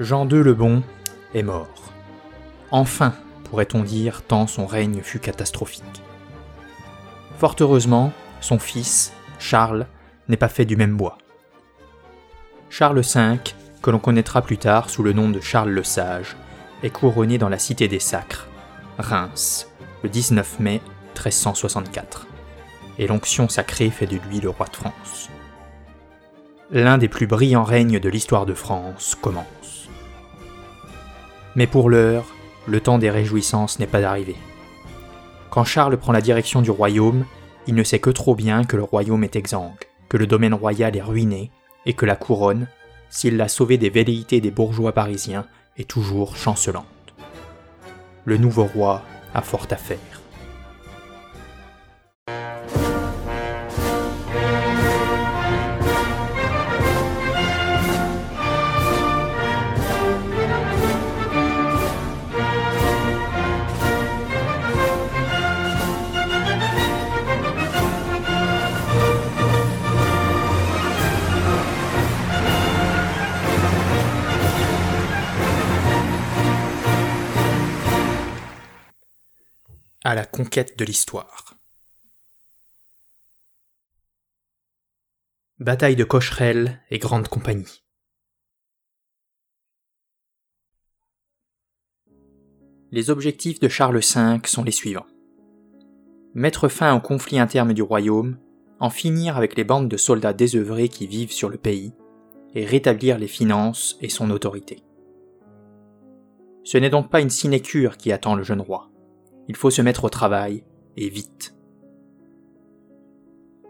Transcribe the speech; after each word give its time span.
Jean 0.00 0.28
II 0.28 0.44
le 0.44 0.54
Bon 0.54 0.82
est 1.34 1.42
mort. 1.42 1.92
Enfin, 2.70 3.14
pourrait-on 3.44 3.82
dire, 3.82 4.22
tant 4.22 4.46
son 4.46 4.64
règne 4.64 5.00
fut 5.02 5.18
catastrophique. 5.18 6.02
Fort 7.38 7.56
heureusement, 7.60 8.12
son 8.40 8.60
fils, 8.60 9.12
Charles, 9.40 9.86
n'est 10.28 10.36
pas 10.36 10.48
fait 10.48 10.64
du 10.64 10.76
même 10.76 10.96
bois. 10.96 11.18
Charles 12.70 13.00
V, 13.00 13.38
que 13.82 13.90
l'on 13.90 13.98
connaîtra 13.98 14.40
plus 14.40 14.58
tard 14.58 14.88
sous 14.88 15.02
le 15.02 15.12
nom 15.12 15.30
de 15.30 15.40
Charles 15.40 15.70
le 15.70 15.82
Sage, 15.82 16.36
est 16.84 16.90
couronné 16.90 17.36
dans 17.38 17.48
la 17.48 17.58
cité 17.58 17.88
des 17.88 17.98
Sacres, 17.98 18.46
Reims, 18.98 19.68
le 20.04 20.08
19 20.08 20.60
mai 20.60 20.80
1364, 21.14 22.28
et 22.98 23.08
l'onction 23.08 23.48
sacrée 23.48 23.90
fait 23.90 24.06
de 24.06 24.18
lui 24.28 24.40
le 24.40 24.50
roi 24.50 24.66
de 24.66 24.76
France. 24.76 25.28
L'un 26.70 26.98
des 26.98 27.08
plus 27.08 27.26
brillants 27.26 27.64
règnes 27.64 27.98
de 27.98 28.08
l'histoire 28.08 28.46
de 28.46 28.54
France 28.54 29.16
commence. 29.20 29.57
Mais 31.58 31.66
pour 31.66 31.90
l'heure, 31.90 32.24
le 32.68 32.80
temps 32.80 32.98
des 32.98 33.10
réjouissances 33.10 33.80
n'est 33.80 33.88
pas 33.88 34.04
arrivé. 34.04 34.36
Quand 35.50 35.64
Charles 35.64 35.96
prend 35.96 36.12
la 36.12 36.20
direction 36.20 36.62
du 36.62 36.70
royaume, 36.70 37.24
il 37.66 37.74
ne 37.74 37.82
sait 37.82 37.98
que 37.98 38.10
trop 38.10 38.36
bien 38.36 38.62
que 38.62 38.76
le 38.76 38.84
royaume 38.84 39.24
est 39.24 39.34
exsangue, 39.34 39.74
que 40.08 40.16
le 40.16 40.28
domaine 40.28 40.54
royal 40.54 40.96
est 40.96 41.02
ruiné, 41.02 41.50
et 41.84 41.94
que 41.94 42.06
la 42.06 42.14
couronne, 42.14 42.68
s'il 43.10 43.36
l'a 43.36 43.48
sauvée 43.48 43.76
des 43.76 43.90
velléités 43.90 44.40
des 44.40 44.52
bourgeois 44.52 44.92
parisiens, 44.92 45.46
est 45.76 45.90
toujours 45.90 46.36
chancelante. 46.36 46.86
Le 48.24 48.36
nouveau 48.36 48.66
roi 48.66 49.02
a 49.34 49.42
fort 49.42 49.66
à 49.72 49.76
faire. 49.76 50.17
Conquête 80.48 80.78
de 80.78 80.84
l'histoire. 80.86 81.58
Bataille 85.58 85.94
de 85.94 86.04
Cocherel 86.04 86.80
et 86.90 86.98
Grande 86.98 87.28
Compagnie. 87.28 87.84
Les 92.92 93.10
objectifs 93.10 93.60
de 93.60 93.68
Charles 93.68 93.98
V 93.98 94.38
sont 94.46 94.64
les 94.64 94.72
suivants. 94.72 95.04
Mettre 96.32 96.68
fin 96.68 96.96
au 96.96 97.00
conflit 97.00 97.38
interne 97.38 97.74
du 97.74 97.82
royaume, 97.82 98.38
en 98.80 98.88
finir 98.88 99.36
avec 99.36 99.54
les 99.54 99.64
bandes 99.64 99.90
de 99.90 99.98
soldats 99.98 100.32
désœuvrés 100.32 100.88
qui 100.88 101.06
vivent 101.06 101.32
sur 101.32 101.50
le 101.50 101.58
pays, 101.58 101.92
et 102.54 102.64
rétablir 102.64 103.18
les 103.18 103.28
finances 103.28 103.98
et 104.00 104.08
son 104.08 104.30
autorité. 104.30 104.82
Ce 106.64 106.78
n'est 106.78 106.88
donc 106.88 107.10
pas 107.10 107.20
une 107.20 107.28
sinécure 107.28 107.98
qui 107.98 108.12
attend 108.12 108.34
le 108.34 108.44
jeune 108.44 108.62
roi. 108.62 108.88
Il 109.48 109.56
faut 109.56 109.70
se 109.70 109.82
mettre 109.82 110.04
au 110.04 110.08
travail, 110.08 110.62
et 110.96 111.08
vite. 111.08 111.54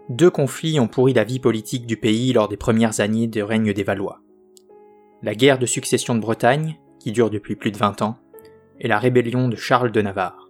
Deux 0.08 0.30
conflits 0.30 0.80
ont 0.80 0.88
pourri 0.88 1.12
la 1.12 1.24
vie 1.24 1.38
politique 1.38 1.86
du 1.86 1.96
pays 1.96 2.32
lors 2.32 2.48
des 2.48 2.56
premières 2.56 3.00
années 3.00 3.26
de 3.26 3.42
règne 3.42 3.72
des 3.72 3.82
Valois. 3.82 4.20
La 5.22 5.34
guerre 5.34 5.58
de 5.58 5.66
succession 5.66 6.14
de 6.14 6.20
Bretagne, 6.20 6.78
qui 6.98 7.12
dure 7.12 7.30
depuis 7.30 7.56
plus 7.56 7.70
de 7.70 7.76
20 7.76 8.02
ans, 8.02 8.18
et 8.80 8.88
la 8.88 8.98
rébellion 8.98 9.48
de 9.48 9.56
Charles 9.56 9.92
de 9.92 10.00
Navarre. 10.00 10.48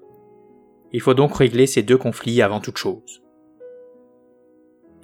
Il 0.93 1.01
faut 1.01 1.15
donc 1.15 1.37
régler 1.37 1.67
ces 1.67 1.83
deux 1.83 1.99
conflits 1.99 2.41
avant 2.41 2.61
toute 2.61 2.79
chose. 2.79 3.23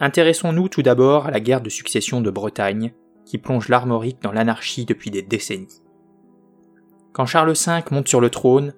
Intéressons-nous 0.00 0.68
tout 0.68 0.82
d'abord 0.82 1.26
à 1.26 1.30
la 1.30 1.40
guerre 1.40 1.60
de 1.60 1.70
succession 1.70 2.20
de 2.20 2.30
Bretagne, 2.30 2.94
qui 3.24 3.38
plonge 3.38 3.68
l'Armorique 3.68 4.22
dans 4.22 4.32
l'anarchie 4.32 4.84
depuis 4.84 5.10
des 5.10 5.22
décennies. 5.22 5.82
Quand 7.12 7.26
Charles 7.26 7.52
V 7.52 7.82
monte 7.90 8.08
sur 8.08 8.20
le 8.20 8.30
trône, 8.30 8.74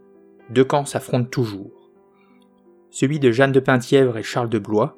deux 0.51 0.65
camps 0.65 0.85
s'affrontent 0.85 1.29
toujours. 1.29 1.91
Celui 2.91 3.19
de 3.19 3.31
Jeanne 3.31 3.53
de 3.53 3.61
Penthièvre 3.61 4.17
et 4.17 4.23
Charles 4.23 4.49
de 4.49 4.59
Blois, 4.59 4.97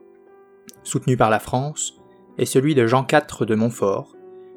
soutenu 0.82 1.16
par 1.16 1.30
la 1.30 1.38
France, 1.38 2.00
et 2.36 2.46
celui 2.46 2.74
de 2.74 2.86
Jean 2.86 3.06
IV 3.10 3.46
de 3.46 3.54
Montfort, 3.54 4.14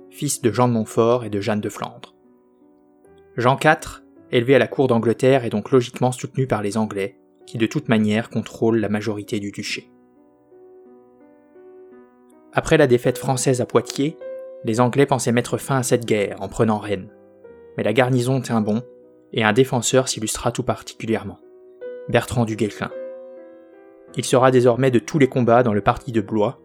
fils 0.10 0.42
de 0.42 0.52
Jean 0.52 0.68
de 0.68 0.74
Montfort 0.74 1.24
et 1.24 1.30
de 1.30 1.42
Jeanne 1.42 1.62
de 1.62 1.70
Flandre. 1.70 2.16
Jean 3.38 3.58
IV, 3.58 4.04
élevé 4.32 4.56
à 4.56 4.60
la 4.60 4.68
cour 4.68 4.88
d'Angleterre, 4.88 5.46
est 5.46 5.50
donc 5.50 5.72
logiquement 5.72 6.12
soutenu 6.12 6.48
par 6.48 6.62
les 6.62 6.78
Anglais, 6.78 7.18
qui 7.48 7.58
de 7.58 7.66
toute 7.66 7.90
manière 7.90 8.30
contrôlent 8.30 8.80
la 8.80 8.90
majorité 8.90 9.40
du 9.40 9.52
duché. 9.52 9.92
Après 12.54 12.78
la 12.78 12.88
défaite 12.88 13.18
française 13.18 13.62
à 13.62 13.66
Poitiers, 13.66 14.18
les 14.66 14.82
Anglais 14.82 15.06
pensaient 15.06 15.32
mettre 15.32 15.58
fin 15.58 15.78
à 15.78 15.84
cette 15.84 16.06
guerre 16.06 16.42
en 16.42 16.50
prenant 16.50 16.78
Rennes. 16.78 17.10
Mais 17.78 17.84
la 17.84 17.94
garnison 17.94 18.42
tint 18.42 18.62
bon 18.62 18.84
et 19.34 19.44
un 19.44 19.54
défenseur 19.54 20.08
s'illustra 20.08 20.52
tout 20.52 20.64
particulièrement, 20.64 21.40
Bertrand 22.10 22.46
du 22.46 22.56
Guesclin. 22.56 22.92
Il 24.16 24.26
sera 24.26 24.52
désormais 24.52 24.92
de 24.92 25.00
tous 25.00 25.20
les 25.20 25.30
combats 25.30 25.64
dans 25.64 25.74
le 25.74 25.82
parti 25.82 26.12
de 26.12 26.22
Blois, 26.22 26.60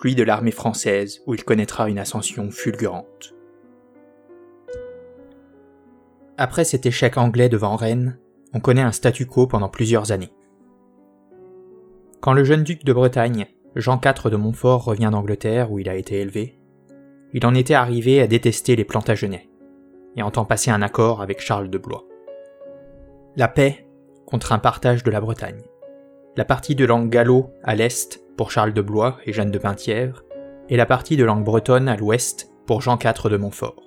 puis 0.00 0.14
de 0.14 0.22
l'armée 0.22 0.52
française 0.52 1.22
où 1.26 1.34
il 1.34 1.44
connaîtra 1.44 1.88
une 1.88 1.98
ascension 1.98 2.50
fulgurante. 2.50 3.34
Après 6.38 6.64
cet 6.64 6.86
échec 6.86 7.18
anglais 7.18 7.48
devant 7.48 7.76
Rennes, 7.76 8.18
on 8.54 8.60
connaît 8.60 8.82
un 8.82 8.92
statu 8.92 9.26
quo 9.26 9.46
pendant 9.46 9.68
plusieurs 9.68 10.12
années. 10.12 10.32
Quand 12.20 12.32
le 12.32 12.44
jeune 12.44 12.62
duc 12.62 12.84
de 12.84 12.92
Bretagne, 12.92 13.46
Jean 13.74 14.00
IV 14.04 14.30
de 14.30 14.36
Montfort, 14.36 14.84
revient 14.84 15.10
d'Angleterre 15.10 15.72
où 15.72 15.78
il 15.78 15.88
a 15.88 15.96
été 15.96 16.20
élevé, 16.20 16.58
il 17.34 17.46
en 17.46 17.54
était 17.54 17.74
arrivé 17.74 18.20
à 18.20 18.26
détester 18.26 18.76
les 18.76 18.84
Plantagenets 18.84 19.48
et 20.16 20.22
entend 20.22 20.44
passer 20.44 20.70
un 20.70 20.82
accord 20.82 21.22
avec 21.22 21.40
Charles 21.40 21.70
de 21.70 21.78
Blois. 21.78 22.04
La 23.34 23.48
paix 23.48 23.86
contre 24.26 24.52
un 24.52 24.58
partage 24.58 25.04
de 25.04 25.10
la 25.10 25.22
Bretagne. 25.22 25.62
La 26.36 26.44
partie 26.44 26.74
de 26.74 26.84
langue 26.84 27.08
gallo 27.08 27.50
à 27.64 27.74
l'est 27.74 28.20
pour 28.36 28.50
Charles 28.50 28.74
de 28.74 28.82
Blois 28.82 29.16
et 29.24 29.32
Jeanne 29.32 29.50
de 29.50 29.58
Penthièvre, 29.58 30.22
et 30.68 30.76
la 30.76 30.84
partie 30.84 31.16
de 31.16 31.24
langue 31.24 31.42
bretonne 31.42 31.88
à 31.88 31.96
l'ouest 31.96 32.52
pour 32.66 32.82
Jean 32.82 32.98
IV 32.98 33.30
de 33.30 33.38
Montfort. 33.38 33.82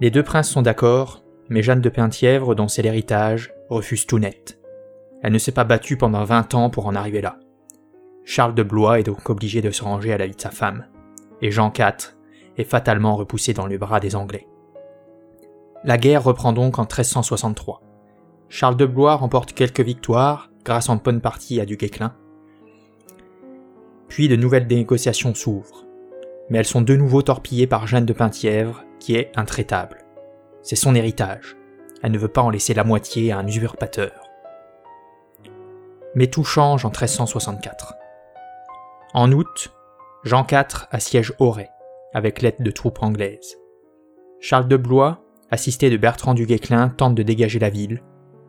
Les 0.00 0.10
deux 0.10 0.22
princes 0.22 0.48
sont 0.48 0.62
d'accord, 0.62 1.22
mais 1.50 1.62
Jeanne 1.62 1.82
de 1.82 1.90
Penthièvre, 1.90 2.54
dont 2.54 2.66
c'est 2.66 2.80
l'héritage, 2.80 3.52
refuse 3.68 4.06
tout 4.06 4.18
net. 4.18 4.58
Elle 5.22 5.34
ne 5.34 5.38
s'est 5.38 5.52
pas 5.52 5.64
battue 5.64 5.98
pendant 5.98 6.24
vingt 6.24 6.54
ans 6.54 6.70
pour 6.70 6.86
en 6.86 6.94
arriver 6.94 7.20
là. 7.20 7.40
Charles 8.24 8.54
de 8.54 8.62
Blois 8.62 9.00
est 9.00 9.04
donc 9.04 9.28
obligé 9.28 9.60
de 9.60 9.70
se 9.70 9.84
ranger 9.84 10.14
à 10.14 10.18
la 10.18 10.26
vie 10.26 10.34
de 10.34 10.40
sa 10.40 10.50
femme, 10.50 10.86
et 11.42 11.50
Jean 11.50 11.70
IV 11.70 12.16
est 12.56 12.64
fatalement 12.64 13.16
repoussé 13.16 13.52
dans 13.52 13.66
les 13.66 13.76
bras 13.76 14.00
des 14.00 14.16
Anglais. 14.16 14.46
La 15.84 15.98
guerre 15.98 16.22
reprend 16.22 16.52
donc 16.52 16.78
en 16.78 16.82
1363. 16.82 17.82
Charles 18.48 18.76
de 18.76 18.86
Blois 18.86 19.16
remporte 19.16 19.52
quelques 19.52 19.80
victoires, 19.80 20.50
grâce 20.64 20.88
en 20.88 20.96
bonne 20.96 21.20
partie 21.20 21.60
à 21.60 21.64
du 21.64 21.76
Guesclin. 21.76 22.14
Puis 24.06 24.28
de 24.28 24.36
nouvelles 24.36 24.66
négociations 24.66 25.34
s'ouvrent. 25.34 25.86
Mais 26.50 26.58
elles 26.58 26.66
sont 26.66 26.82
de 26.82 26.94
nouveau 26.94 27.22
torpillées 27.22 27.66
par 27.66 27.86
Jeanne 27.86 28.06
de 28.06 28.12
Penthièvre, 28.12 28.84
qui 29.00 29.16
est 29.16 29.32
intraitable. 29.36 30.04
C'est 30.62 30.76
son 30.76 30.94
héritage. 30.94 31.56
Elle 32.02 32.12
ne 32.12 32.18
veut 32.18 32.28
pas 32.28 32.42
en 32.42 32.50
laisser 32.50 32.74
la 32.74 32.84
moitié 32.84 33.32
à 33.32 33.38
un 33.38 33.46
usurpateur. 33.46 34.12
Mais 36.14 36.28
tout 36.28 36.44
change 36.44 36.84
en 36.84 36.90
1364. 36.90 37.94
En 39.14 39.32
août, 39.32 39.72
Jean 40.22 40.46
IV 40.48 40.86
assiège 40.90 41.32
Auray, 41.40 41.70
avec 42.14 42.40
l'aide 42.42 42.60
de 42.60 42.70
troupes 42.70 43.02
anglaises. 43.02 43.56
Charles 44.40 44.68
de 44.68 44.76
Blois 44.76 45.24
assisté 45.52 45.90
de 45.90 45.98
Bertrand 45.98 46.32
du 46.32 46.46
Guesclin, 46.46 46.88
tente 46.88 47.14
de 47.14 47.22
dégager 47.22 47.58
la 47.58 47.68
ville, 47.68 48.02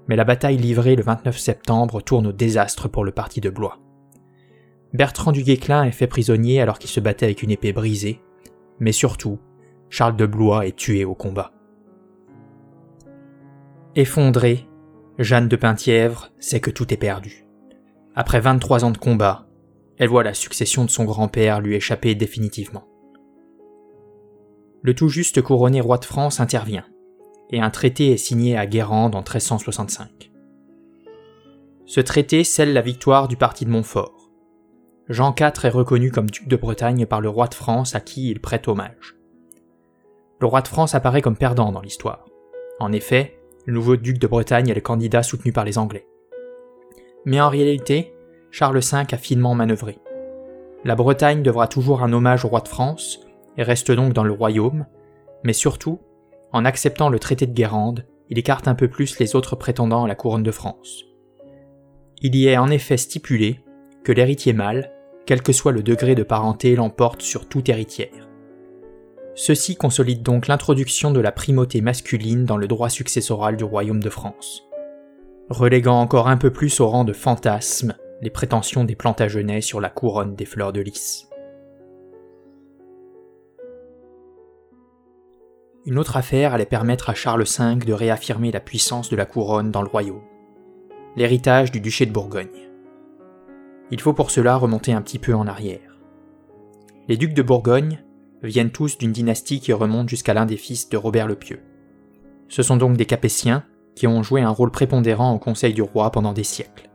mais 0.08 0.16
la 0.16 0.24
bataille 0.24 0.56
livrée 0.56 0.96
le 0.96 1.04
29 1.04 1.38
septembre 1.38 2.02
tourne 2.02 2.28
au 2.28 2.32
désastre 2.32 2.88
pour 2.88 3.04
le 3.04 3.12
parti 3.12 3.42
de 3.42 3.50
Blois. 3.50 3.78
Bertrand 4.94 5.34
du 5.34 5.44
Guesclin 5.44 5.84
est 5.84 5.92
fait 5.92 6.08
prisonnier 6.08 6.62
alors 6.62 6.80
qu'il 6.80 6.90
se 6.90 7.02
battait 7.02 7.26
avec 7.26 7.44
une 7.44 7.52
épée 7.52 7.74
brisée, 7.74 8.22
mais 8.80 8.94
surtout, 8.94 9.40
Charles 9.90 10.16
de 10.16 10.26
Blois 10.26 10.66
est 10.66 10.78
tué 10.78 11.04
au 11.04 11.14
combat. 11.14 11.52
Effondrée, 13.96 14.66
Jeanne 15.20 15.50
de 15.50 15.58
Penthièvre 15.58 16.32
sait 16.40 16.62
que 16.62 16.72
tout 16.72 16.92
est 16.94 16.98
perdu. 16.98 17.46
Après 18.16 18.40
23 18.40 18.86
ans 18.86 18.92
de 18.92 18.98
combat, 18.98 19.46
elle 19.98 20.08
voit 20.08 20.24
la 20.24 20.34
succession 20.34 20.86
de 20.86 20.90
son 20.90 21.04
grand-père 21.04 21.60
lui 21.60 21.76
échapper 21.76 22.16
définitivement. 22.16 22.88
Le 24.82 24.96
tout 24.96 25.10
juste 25.10 25.42
couronné 25.42 25.82
roi 25.82 25.98
de 25.98 26.06
France 26.06 26.40
intervient 26.40 26.86
et 27.54 27.62
un 27.62 27.70
traité 27.70 28.12
est 28.12 28.18
signé 28.18 28.58
à 28.58 28.66
Guérande 28.66 29.14
en 29.14 29.20
1365. 29.20 30.32
Ce 31.86 32.02
traité 32.02 32.44
scelle 32.44 32.74
la 32.74 32.82
victoire 32.82 33.28
du 33.28 33.38
parti 33.38 33.64
de 33.64 33.70
Montfort. 33.70 34.32
Jean 35.08 35.36
IV 35.40 35.66
est 35.66 35.70
reconnu 35.70 36.10
comme 36.10 36.32
duc 36.32 36.48
de 36.48 36.56
Bretagne 36.56 37.06
par 37.06 37.22
le 37.22 37.30
roi 37.30 37.48
de 37.48 37.54
France 37.54 37.94
à 37.94 38.00
qui 38.00 38.32
il 38.32 38.42
prête 38.42 38.68
hommage. 38.68 39.16
le 40.40 40.48
roi 40.48 40.62
de 40.62 40.68
France 40.68 40.96
apparaît 40.96 41.22
comme 41.22 41.38
perdant 41.38 41.72
dans 41.72 41.82
l'histoire. 41.82 42.26
En 42.80 42.92
effet, 42.92 43.38
le 43.68 43.74
nouveau 43.74 43.98
duc 43.98 44.18
de 44.18 44.28
Bretagne 44.28 44.70
est 44.70 44.74
le 44.74 44.82
candidat 44.82 45.22
soutenu 45.22 45.54
par 45.54 45.64
les 45.64 45.78
Anglais. 45.78 46.08
Mais 47.26 47.40
en 47.40 47.50
réalité, 47.50 48.16
Charles 48.50 48.80
V 48.80 48.98
a 49.12 49.18
finement 49.18 49.54
manœuvré. 49.54 50.00
La 50.86 50.96
Bretagne 50.96 51.44
devra 51.44 51.68
toujours 51.68 52.02
un 52.02 52.14
hommage 52.14 52.46
au 52.46 52.48
roi 52.48 52.62
de 52.62 52.68
France 52.68 53.20
et 53.58 53.64
reste 53.64 53.92
donc 53.92 54.14
dans 54.14 54.24
le 54.24 54.34
royaume, 54.34 54.88
mais 55.44 55.54
surtout, 55.54 56.00
en 56.54 56.66
acceptant 56.66 57.10
le 57.10 57.20
traité 57.20 57.48
de 57.48 57.54
Guérande, 57.54 58.06
il 58.30 58.38
écarte 58.38 58.68
un 58.68 58.76
peu 58.76 58.88
plus 58.88 59.20
les 59.20 59.36
autres 59.36 59.56
prétendants 59.56 60.06
à 60.06 60.08
la 60.08 60.16
couronne 60.16 60.44
de 60.44 60.52
France. 60.52 61.04
Il 62.22 62.36
y 62.36 62.48
est 62.48 62.58
en 62.58 62.70
effet 62.70 62.96
stipulé 62.96 63.60
que 64.04 64.12
l'héritier 64.12 64.54
mâle, 64.54 64.92
quel 65.26 65.42
que 65.42 65.52
soit 65.52 65.72
le 65.72 65.84
degré 65.84 66.16
de 66.16 66.24
parenté, 66.24 66.76
l'emporte 66.76 67.22
sur 67.22 67.50
toute 67.50 67.70
héritière. 67.70 68.30
Ceci 69.36 69.76
consolide 69.76 70.22
donc 70.22 70.48
l'introduction 70.48 71.12
de 71.12 71.20
la 71.20 71.32
primauté 71.32 71.82
masculine 71.82 72.46
dans 72.46 72.58
le 72.58 72.68
droit 72.68 72.90
successoral 72.90 73.58
du 73.58 73.64
royaume 73.64 74.02
de 74.02 74.10
France, 74.10 74.64
reléguant 75.50 76.00
encore 76.00 76.28
un 76.28 76.38
peu 76.38 76.52
plus 76.52 76.80
au 76.80 76.88
rang 76.88 77.04
de 77.04 77.14
fantasme 77.14 77.96
les 78.22 78.30
prétentions 78.30 78.84
des 78.84 78.96
Plantagenets 78.96 79.62
sur 79.62 79.82
la 79.82 79.90
couronne 79.90 80.36
des 80.36 80.46
fleurs 80.46 80.72
de 80.72 80.82
lys. 80.82 81.28
Une 85.86 86.00
autre 86.00 86.16
affaire 86.16 86.54
allait 86.54 86.66
permettre 86.66 87.10
à 87.10 87.14
Charles 87.14 87.44
V 87.44 87.76
de 87.76 87.92
réaffirmer 87.92 88.54
la 88.54 88.62
puissance 88.62 89.10
de 89.10 89.18
la 89.18 89.26
couronne 89.26 89.70
dans 89.70 89.82
le 89.82 89.90
royaume, 89.90 90.22
l'héritage 91.18 91.72
du 91.72 91.82
duché 91.82 92.06
de 92.06 92.14
Bourgogne. 92.14 92.70
Il 93.92 94.00
faut 94.00 94.14
pour 94.14 94.32
cela 94.32 94.56
remonter 94.56 94.94
un 94.94 95.02
petit 95.02 95.20
peu 95.20 95.34
en 95.34 95.46
arrière. 95.46 95.98
Les 97.10 97.18
ducs 97.18 97.34
de 97.34 97.42
Bourgogne 97.42 98.02
viennent 98.44 98.72
tous 98.72 98.98
d'une 98.98 99.12
dynastie 99.12 99.60
qui 99.60 99.74
remonte 99.74 100.08
jusqu'à 100.08 100.34
l'un 100.34 100.46
des 100.46 100.56
fils 100.56 100.88
de 100.88 100.96
Robert 100.96 101.28
le 101.28 101.36
Pieux. 101.36 101.60
Ce 102.48 102.64
sont 102.64 102.78
donc 102.78 102.96
des 102.96 103.06
Capétiens 103.06 103.66
qui 103.94 104.08
ont 104.08 104.24
joué 104.24 104.42
un 104.42 104.52
rôle 104.52 104.72
prépondérant 104.72 105.34
au 105.34 105.38
conseil 105.38 105.74
du 105.74 105.82
roi 105.82 106.12
pendant 106.12 106.32
des 106.32 106.46
siècles. 106.46 106.90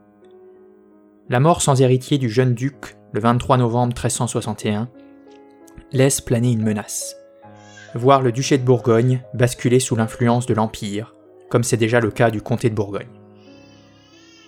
La 1.28 1.40
mort 1.40 1.60
sans 1.60 1.82
héritier 1.82 2.16
du 2.16 2.30
jeune 2.30 2.54
duc, 2.54 2.96
le 3.12 3.20
23 3.20 3.58
novembre 3.58 3.88
1361, 3.88 4.88
laisse 5.92 6.22
planer 6.22 6.52
une 6.52 6.62
menace. 6.62 7.17
Voir 7.94 8.22
le 8.22 8.32
duché 8.32 8.58
de 8.58 8.64
Bourgogne 8.64 9.22
basculer 9.34 9.80
sous 9.80 9.96
l'influence 9.96 10.46
de 10.46 10.54
l'Empire, 10.54 11.14
comme 11.48 11.64
c'est 11.64 11.76
déjà 11.76 12.00
le 12.00 12.10
cas 12.10 12.30
du 12.30 12.42
comté 12.42 12.70
de 12.70 12.74
Bourgogne. 12.74 13.08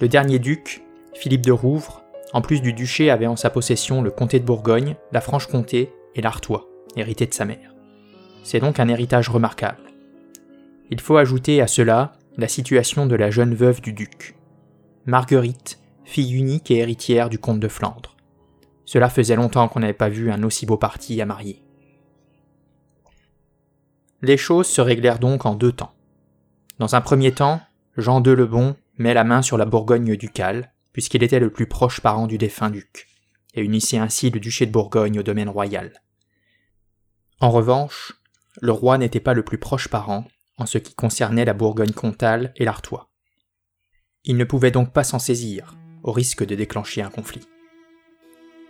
Le 0.00 0.08
dernier 0.08 0.38
duc, 0.38 0.82
Philippe 1.14 1.46
de 1.46 1.52
Rouvre, 1.52 2.02
en 2.32 2.42
plus 2.42 2.60
du 2.60 2.72
duché 2.72 3.10
avait 3.10 3.26
en 3.26 3.37
sa 3.37 3.50
possession 3.50 4.02
le 4.02 4.10
comté 4.10 4.40
de 4.40 4.44
Bourgogne, 4.44 4.96
la 5.12 5.20
Franche-Comté 5.20 5.92
et 6.14 6.22
l'Artois 6.22 6.70
hérité 6.96 7.26
de 7.26 7.34
sa 7.34 7.44
mère. 7.44 7.75
C'est 8.42 8.60
donc 8.60 8.81
un 8.81 8.88
héritage 8.88 9.28
remarquable. 9.28 9.82
Il 10.90 11.00
faut 11.00 11.16
ajouter 11.16 11.60
à 11.60 11.66
cela 11.66 12.12
la 12.36 12.48
situation 12.48 13.06
de 13.06 13.16
la 13.16 13.31
jeune 13.31 13.54
veuve 13.54 13.81
du 13.81 13.93
duc. 13.93 14.36
Marguerite, 15.06 15.78
fille 16.04 16.32
unique 16.34 16.70
et 16.70 16.78
héritière 16.78 17.28
du 17.28 17.38
comte 17.38 17.60
de 17.60 17.69
Flandre. 17.69 18.16
Cela 18.84 19.08
faisait 19.08 19.36
longtemps 19.36 19.69
qu'on 19.69 19.81
n'avait 19.81 19.93
pas 19.93 20.08
vu 20.08 20.31
un 20.31 20.43
aussi 20.43 20.66
beau 20.66 20.76
parti 20.76 21.20
à 21.20 21.26
marier. 21.26 21.62
Les 24.22 24.37
choses 24.37 24.67
se 24.67 24.81
réglèrent 24.81 25.19
donc 25.19 25.46
en 25.46 25.55
deux 25.55 25.72
temps. 25.72 25.94
Dans 26.78 26.94
un 26.94 27.00
premier 27.00 27.32
temps, 27.32 27.61
Jean 27.96 28.22
II 28.22 28.34
le 28.34 28.46
Bon 28.46 28.76
met 28.99 29.14
la 29.14 29.25
main 29.25 29.43
sur 29.43 29.56
la 29.56 29.64
Bourgogne 29.64 30.17
ducale, 30.17 30.72
puisqu'il 30.93 31.22
était 31.22 31.40
le 31.40 31.50
plus 31.50 31.67
proche 31.67 32.00
parent 32.00 32.26
du 32.26 32.37
défunt 32.37 32.70
duc, 32.70 33.08
et 33.55 33.62
unissait 33.62 33.99
ainsi 33.99 34.31
le 34.31 34.40
duché 34.40 34.67
de 34.67 34.72
Bourgogne 34.72 35.19
au 35.19 35.22
domaine 35.22 35.49
royal. 35.49 36.02
En 37.40 37.50
revanche, 37.50 38.12
le 38.61 38.72
roi 38.72 38.99
n'était 38.99 39.20
pas 39.20 39.32
le 39.32 39.43
plus 39.43 39.58
proche 39.58 39.88
parent 39.88 40.26
en 40.58 40.67
ce 40.67 40.76
qui 40.76 40.94
concernait 40.94 41.46
la 41.46 41.55
Bourgogne 41.55 41.93
comtale 41.93 42.52
et 42.56 42.67
l'Artois. 42.67 43.08
Il 44.25 44.37
ne 44.37 44.44
pouvait 44.44 44.70
donc 44.70 44.93
pas 44.93 45.05
s'en 45.05 45.19
saisir, 45.19 45.75
au 46.02 46.12
risque 46.12 46.44
de 46.44 46.55
déclencher 46.55 47.00
un 47.00 47.08
conflit. 47.08 47.49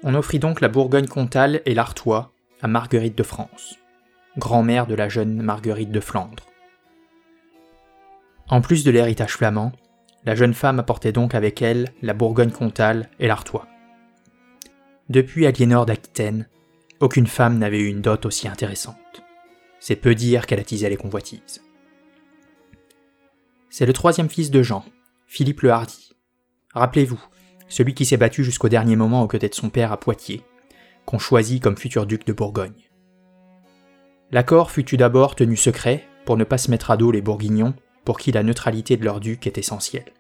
On 0.04 0.14
offrit 0.14 0.38
donc 0.38 0.60
la 0.60 0.68
Bourgogne 0.68 1.08
comtale 1.08 1.60
et 1.66 1.74
l'Artois 1.74 2.32
à 2.62 2.68
Marguerite 2.68 3.18
de 3.18 3.24
France, 3.24 3.79
grand-mère 4.36 4.86
de 4.86 4.94
la 4.94 5.08
jeune 5.08 5.42
Marguerite 5.42 5.90
de 5.90 6.00
Flandre. 6.00 6.46
En 8.48 8.60
plus 8.60 8.84
de 8.84 8.90
l'héritage 8.90 9.36
flamand, 9.36 9.72
la 10.24 10.34
jeune 10.34 10.54
femme 10.54 10.78
apportait 10.78 11.12
donc 11.12 11.34
avec 11.34 11.62
elle 11.62 11.88
la 12.02 12.14
Bourgogne 12.14 12.50
comtale 12.50 13.08
et 13.18 13.26
l'Artois. 13.26 13.66
Depuis 15.08 15.46
Aliénor 15.46 15.86
d'Aquitaine, 15.86 16.48
aucune 17.00 17.26
femme 17.26 17.58
n'avait 17.58 17.80
eu 17.80 17.88
une 17.88 18.02
dot 18.02 18.26
aussi 18.26 18.46
intéressante. 18.46 18.96
C'est 19.78 19.96
peu 19.96 20.14
dire 20.14 20.46
qu'elle 20.46 20.60
attisait 20.60 20.90
les 20.90 20.96
convoitises. 20.96 21.62
C'est 23.70 23.86
le 23.86 23.92
troisième 23.92 24.28
fils 24.28 24.50
de 24.50 24.62
Jean, 24.62 24.84
Philippe 25.26 25.62
le 25.62 25.70
Hardy. 25.70 26.12
Rappelez-vous, 26.74 27.20
celui 27.68 27.94
qui 27.94 28.04
s'est 28.04 28.16
battu 28.16 28.44
jusqu'au 28.44 28.68
dernier 28.68 28.96
moment 28.96 29.22
aux 29.22 29.28
côtés 29.28 29.48
de 29.48 29.54
son 29.54 29.70
père 29.70 29.92
à 29.92 29.98
Poitiers, 29.98 30.42
qu'on 31.06 31.18
choisit 31.18 31.62
comme 31.62 31.78
futur 31.78 32.04
duc 32.04 32.26
de 32.26 32.32
Bourgogne. 32.32 32.89
L'accord 34.32 34.70
fut 34.70 34.84
tout 34.84 34.96
d'abord 34.96 35.34
tenu 35.34 35.56
secret 35.56 36.06
pour 36.24 36.36
ne 36.36 36.44
pas 36.44 36.58
se 36.58 36.70
mettre 36.70 36.90
à 36.90 36.96
dos 36.96 37.10
les 37.10 37.22
Bourguignons, 37.22 37.74
pour 38.04 38.18
qui 38.18 38.30
la 38.32 38.42
neutralité 38.42 38.96
de 38.96 39.04
leur 39.04 39.20
duc 39.20 39.46
est 39.46 39.58
essentielle. 39.58 40.12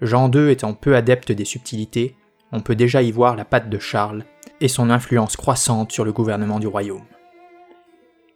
Jean 0.00 0.30
II 0.30 0.50
étant 0.50 0.74
peu 0.74 0.96
adepte 0.96 1.30
des 1.30 1.44
subtilités, 1.44 2.16
on 2.52 2.60
peut 2.60 2.74
déjà 2.74 3.02
y 3.02 3.12
voir 3.12 3.36
la 3.36 3.44
patte 3.44 3.70
de 3.70 3.78
Charles 3.78 4.24
et 4.60 4.68
son 4.68 4.90
influence 4.90 5.36
croissante 5.36 5.92
sur 5.92 6.04
le 6.04 6.12
gouvernement 6.12 6.58
du 6.58 6.66
royaume. 6.66 7.04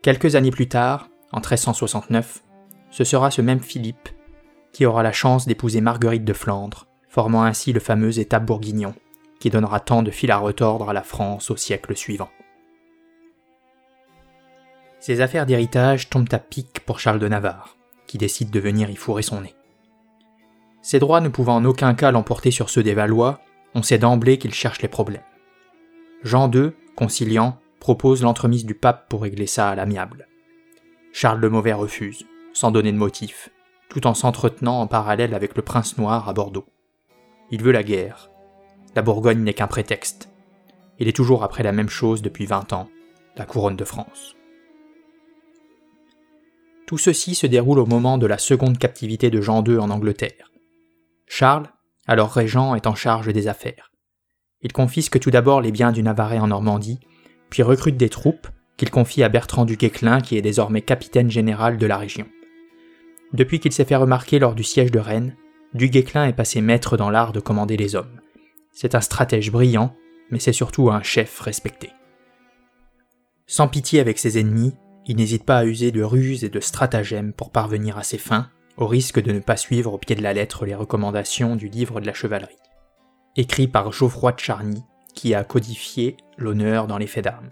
Quelques 0.02 0.36
années 0.36 0.50
plus 0.50 0.68
tard, 0.68 1.08
en 1.32 1.38
1369, 1.38 2.42
ce 2.90 3.04
sera 3.04 3.30
ce 3.30 3.42
même 3.42 3.60
Philippe 3.60 4.08
qui 4.72 4.86
aura 4.86 5.02
la 5.02 5.12
chance 5.12 5.46
d'épouser 5.46 5.80
Marguerite 5.80 6.24
de 6.24 6.32
Flandre, 6.32 6.86
formant 7.08 7.42
ainsi 7.42 7.72
le 7.72 7.80
fameux 7.80 8.18
État 8.18 8.38
bourguignon, 8.38 8.94
qui 9.40 9.50
donnera 9.50 9.80
tant 9.80 10.02
de 10.02 10.10
fil 10.10 10.30
à 10.30 10.38
retordre 10.38 10.90
à 10.90 10.92
la 10.92 11.02
France 11.02 11.50
au 11.50 11.56
siècle 11.56 11.96
suivant. 11.96 12.28
Ces 15.00 15.20
affaires 15.20 15.46
d'héritage 15.46 16.10
tombent 16.10 16.32
à 16.32 16.38
pic 16.38 16.80
pour 16.80 16.98
Charles 16.98 17.20
de 17.20 17.28
Navarre, 17.28 17.76
qui 18.06 18.18
décide 18.18 18.50
de 18.50 18.60
venir 18.60 18.90
y 18.90 18.96
fourrer 18.96 19.22
son 19.22 19.40
nez. 19.40 19.54
Ses 20.82 20.98
droits 20.98 21.20
ne 21.20 21.28
pouvant 21.28 21.56
en 21.56 21.64
aucun 21.64 21.94
cas 21.94 22.10
l'emporter 22.10 22.50
sur 22.50 22.70
ceux 22.70 22.82
des 22.82 22.94
Valois, 22.94 23.40
on 23.74 23.82
sait 23.82 23.98
d'emblée 23.98 24.38
qu'il 24.38 24.54
cherche 24.54 24.82
les 24.82 24.88
problèmes. 24.88 25.22
Jean 26.22 26.50
II, 26.50 26.72
conciliant, 26.96 27.58
propose 27.78 28.22
l'entremise 28.22 28.64
du 28.64 28.74
pape 28.74 29.08
pour 29.08 29.22
régler 29.22 29.46
ça 29.46 29.68
à 29.68 29.74
l'amiable. 29.74 30.26
Charles 31.12 31.40
le 31.40 31.50
Mauvais 31.50 31.72
refuse, 31.72 32.26
sans 32.52 32.70
donner 32.70 32.92
de 32.92 32.96
motif, 32.96 33.50
tout 33.88 34.06
en 34.06 34.14
s'entretenant 34.14 34.80
en 34.80 34.86
parallèle 34.86 35.34
avec 35.34 35.56
le 35.56 35.62
prince 35.62 35.96
noir 35.96 36.28
à 36.28 36.32
Bordeaux. 36.32 36.66
Il 37.50 37.62
veut 37.62 37.72
la 37.72 37.82
guerre. 37.82 38.30
La 38.96 39.02
Bourgogne 39.02 39.42
n'est 39.42 39.54
qu'un 39.54 39.66
prétexte. 39.68 40.28
Il 40.98 41.06
est 41.06 41.16
toujours 41.16 41.44
après 41.44 41.62
la 41.62 41.72
même 41.72 41.88
chose 41.88 42.20
depuis 42.20 42.46
vingt 42.46 42.72
ans, 42.72 42.88
la 43.36 43.44
couronne 43.44 43.76
de 43.76 43.84
France. 43.84 44.37
Tout 46.88 46.96
ceci 46.96 47.34
se 47.34 47.46
déroule 47.46 47.80
au 47.80 47.84
moment 47.84 48.16
de 48.16 48.26
la 48.26 48.38
seconde 48.38 48.78
captivité 48.78 49.28
de 49.28 49.42
Jean 49.42 49.62
II 49.62 49.76
en 49.76 49.90
Angleterre. 49.90 50.50
Charles, 51.26 51.68
alors 52.06 52.32
régent, 52.32 52.74
est 52.74 52.86
en 52.86 52.94
charge 52.94 53.30
des 53.30 53.46
affaires. 53.46 53.92
Il 54.62 54.72
confisque 54.72 55.20
tout 55.20 55.30
d'abord 55.30 55.60
les 55.60 55.70
biens 55.70 55.92
du 55.92 56.02
Navarrais 56.02 56.38
en 56.38 56.46
Normandie, 56.46 56.98
puis 57.50 57.62
recrute 57.62 57.98
des 57.98 58.08
troupes 58.08 58.48
qu'il 58.78 58.90
confie 58.90 59.22
à 59.22 59.28
Bertrand 59.28 59.66
du 59.66 59.76
Guesclin 59.76 60.22
qui 60.22 60.38
est 60.38 60.42
désormais 60.42 60.80
capitaine 60.80 61.30
général 61.30 61.76
de 61.76 61.84
la 61.84 61.98
région. 61.98 62.26
Depuis 63.34 63.60
qu'il 63.60 63.72
s'est 63.72 63.84
fait 63.84 63.94
remarquer 63.94 64.38
lors 64.38 64.54
du 64.54 64.64
siège 64.64 64.90
de 64.90 64.98
Rennes, 64.98 65.36
du 65.74 65.90
Guesclin 65.90 66.24
est 66.24 66.32
passé 66.32 66.62
maître 66.62 66.96
dans 66.96 67.10
l'art 67.10 67.34
de 67.34 67.40
commander 67.40 67.76
les 67.76 67.96
hommes. 67.96 68.22
C'est 68.72 68.94
un 68.94 69.02
stratège 69.02 69.52
brillant, 69.52 69.94
mais 70.30 70.38
c'est 70.38 70.54
surtout 70.54 70.88
un 70.88 71.02
chef 71.02 71.38
respecté. 71.40 71.90
Sans 73.46 73.68
pitié 73.68 74.00
avec 74.00 74.18
ses 74.18 74.38
ennemis, 74.38 74.72
il 75.08 75.16
n'hésite 75.16 75.44
pas 75.44 75.58
à 75.58 75.64
user 75.64 75.90
de 75.90 76.02
ruses 76.02 76.44
et 76.44 76.48
de 76.48 76.60
stratagèmes 76.60 77.32
pour 77.32 77.50
parvenir 77.50 77.98
à 77.98 78.04
ses 78.04 78.18
fins, 78.18 78.48
au 78.76 78.86
risque 78.86 79.20
de 79.20 79.32
ne 79.32 79.40
pas 79.40 79.56
suivre 79.56 79.94
au 79.94 79.98
pied 79.98 80.14
de 80.14 80.22
la 80.22 80.32
lettre 80.32 80.64
les 80.64 80.74
recommandations 80.74 81.56
du 81.56 81.68
livre 81.68 82.00
de 82.00 82.06
la 82.06 82.14
chevalerie 82.14 82.58
écrit 83.38 83.68
par 83.68 83.92
Geoffroy 83.92 84.32
de 84.32 84.40
Charny, 84.40 84.82
qui 85.14 85.32
a 85.32 85.44
codifié 85.44 86.16
l'honneur 86.36 86.88
dans 86.88 86.98
les 86.98 87.06
faits 87.06 87.24
d'armes. 87.24 87.50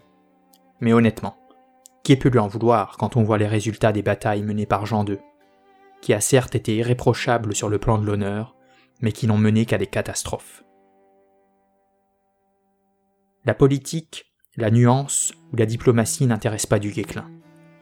Mais 0.80 0.92
honnêtement, 0.92 1.36
qui 2.02 2.16
peut 2.16 2.28
lui 2.28 2.40
en 2.40 2.48
vouloir 2.48 2.96
quand 2.98 3.16
on 3.16 3.22
voit 3.22 3.38
les 3.38 3.46
résultats 3.46 3.92
des 3.92 4.02
batailles 4.02 4.42
menées 4.42 4.66
par 4.66 4.84
Jean 4.84 5.04
II, 5.06 5.18
qui 6.02 6.12
a 6.12 6.20
certes 6.20 6.56
été 6.56 6.76
irréprochable 6.76 7.54
sur 7.54 7.68
le 7.68 7.78
plan 7.78 7.98
de 7.98 8.04
l'honneur, 8.04 8.56
mais 9.00 9.12
qui 9.12 9.28
n'ont 9.28 9.38
mené 9.38 9.64
qu'à 9.64 9.78
des 9.78 9.86
catastrophes. 9.86 10.64
La 13.44 13.54
politique, 13.54 14.32
la 14.56 14.72
nuance 14.72 15.32
ou 15.52 15.56
la 15.56 15.66
diplomatie 15.66 16.26
n'intéressent 16.26 16.68
pas 16.68 16.80
du 16.80 16.90
Guesclin. 16.90 17.30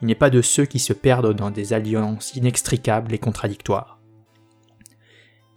Il 0.05 0.09
n'est 0.09 0.13
pas 0.13 0.29
de 0.29 0.43
ceux 0.43 0.65
qui 0.65 0.77
se 0.77 0.93
perdent 0.93 1.33
dans 1.33 1.49
des 1.49 1.73
alliances 1.73 2.35
inextricables 2.35 3.11
et 3.11 3.17
contradictoires. 3.17 3.97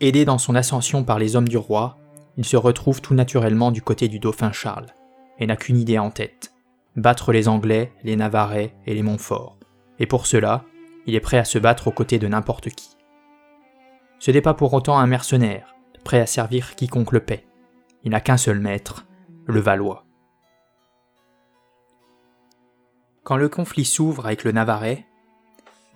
Aidé 0.01 0.25
dans 0.25 0.39
son 0.39 0.55
ascension 0.55 1.05
par 1.05 1.19
les 1.19 1.37
hommes 1.37 1.49
du 1.49 1.59
roi, 1.59 1.99
il 2.39 2.47
se 2.47 2.57
retrouve 2.57 3.03
tout 3.03 3.13
naturellement 3.13 3.71
du 3.71 3.83
côté 3.83 4.09
du 4.09 4.19
dauphin 4.19 4.51
Charles, 4.51 4.87
et 5.39 5.47
n'a 5.47 5.57
qu'une 5.57 5.77
idée 5.77 5.99
en 5.99 6.11
tête 6.11 6.55
battre 6.97 7.31
les 7.31 7.47
Anglais, 7.47 7.93
les 8.05 8.17
Navarrais 8.17 8.75
et 8.87 8.95
les 8.95 9.03
Montfort, 9.03 9.59
et 9.99 10.07
pour 10.07 10.27
cela, 10.27 10.65
il 11.05 11.15
est 11.15 11.21
prêt 11.21 11.37
à 11.37 11.45
se 11.45 11.59
battre 11.59 11.89
aux 11.89 11.93
côtés 11.93 12.19
de 12.19 12.27
n'importe 12.27 12.71
qui. 12.71 12.97
Ce 14.19 14.31
n'est 14.31 14.41
pas 14.41 14.55
pour 14.55 14.73
autant 14.73 14.97
un 14.97 15.07
mercenaire, 15.07 15.77
prêt 16.05 16.21
à 16.21 16.27
servir 16.27 16.75
quiconque 16.75 17.13
le 17.13 17.21
paie. 17.21 17.45
Il 18.03 18.13
n'a 18.13 18.23
qu'un 18.23 18.39
seul 18.39 18.61
maître, 18.61 19.05
le 19.45 19.61
Valois. 19.61 20.08
Quand 23.29 23.37
le 23.37 23.51
conflit 23.51 23.85
s'ouvre 23.85 24.25
avec 24.25 24.43
le 24.43 24.53
Navarrais, 24.53 25.05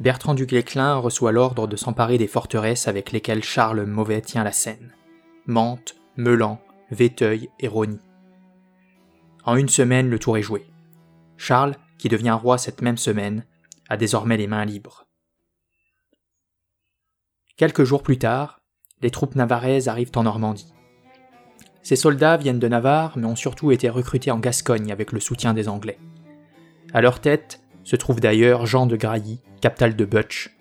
Bertrand 0.01 0.35
du 0.35 0.45
Guesclin 0.45 0.97
reçoit 0.97 1.33
l'ordre 1.33 1.67
de 1.67 1.77
s'emparer 1.77 2.19
des 2.19 2.27
forteresses 2.27 2.89
avec 2.89 3.11
lesquelles 3.11 3.43
Charles 3.43 3.87
Mauvais 3.87 4.21
tient 4.21 4.45
la 4.45 4.53
Seine 4.53 4.93
Mantes, 5.47 5.95
Meulan, 6.19 6.61
Véteuil 6.91 7.49
et 7.59 7.69
Rony. 7.69 7.99
En 9.47 9.57
une 9.57 9.71
semaine, 9.71 10.11
le 10.11 10.19
tour 10.19 10.37
est 10.37 10.43
joué. 10.43 10.67
Charles, 11.39 11.77
qui 11.97 12.11
devient 12.11 12.39
roi 12.39 12.59
cette 12.59 12.83
même 12.83 12.99
semaine, 12.99 13.47
a 13.89 13.97
désormais 13.97 14.37
les 14.37 14.47
mains 14.47 14.67
libres. 14.67 15.07
Quelques 17.57 17.85
jours 17.85 18.03
plus 18.03 18.19
tard, 18.19 18.61
les 19.01 19.11
troupes 19.11 19.37
navarraises 19.37 19.89
arrivent 19.89 20.13
en 20.17 20.25
Normandie. 20.25 20.75
Ces 21.83 21.97
soldats 21.97 22.37
viennent 22.37 22.59
de 22.59 22.69
Navarre, 22.69 23.17
mais 23.17 23.27
ont 23.27 23.37
surtout 23.37 23.71
été 23.71 23.89
recrutés 23.89 24.31
en 24.31 24.39
Gascogne 24.39 24.93
avec 24.93 25.13
le 25.13 25.21
soutien 25.21 25.55
des 25.55 25.71
Anglais. 25.71 25.99
À 26.93 27.01
leur 27.01 27.21
tête 27.21 27.61
se 27.85 27.97
trouve 27.97 28.21
d'ailleurs 28.21 28.67
Jean 28.67 28.87
de 28.87 28.97
Grailly, 28.97 29.41
captal 29.61 29.97
de 29.97 30.05
Butch, 30.05 30.57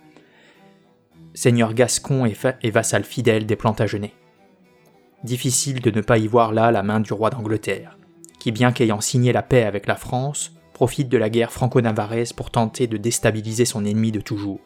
seigneur 1.34 1.74
gascon 1.74 2.26
et, 2.26 2.72
vassal 2.72 3.04
fidèle 3.04 3.46
des 3.46 3.56
Plantagenets. 3.56 4.14
Difficile 5.24 5.82
de 5.82 5.92
ne 5.92 6.02
pas 6.02 6.18
y 6.18 6.28
voir 6.28 6.52
là 6.52 6.72
la 6.72 6.84
main 6.84 7.00
du 7.00 7.14
roi 7.14 7.30
d'Angleterre, 7.30 7.98
qui 8.40 8.52
bien 8.52 8.72
qu'ayant 8.72 9.02
signé 9.02 9.32
la 9.34 9.44
paix 9.44 9.64
avec 9.64 9.88
la 9.88 9.96
France, 9.96 10.54
profite 10.74 11.10
de 11.10 11.18
la 11.18 11.30
guerre 11.30 11.52
franco-navarraise 11.52 12.34
pour 12.34 12.50
tenter 12.50 12.88
de 12.88 12.98
déstabiliser 12.98 13.66
son 13.66 13.86
ennemi 13.86 14.12
de 14.12 14.22
toujours. 14.22 14.60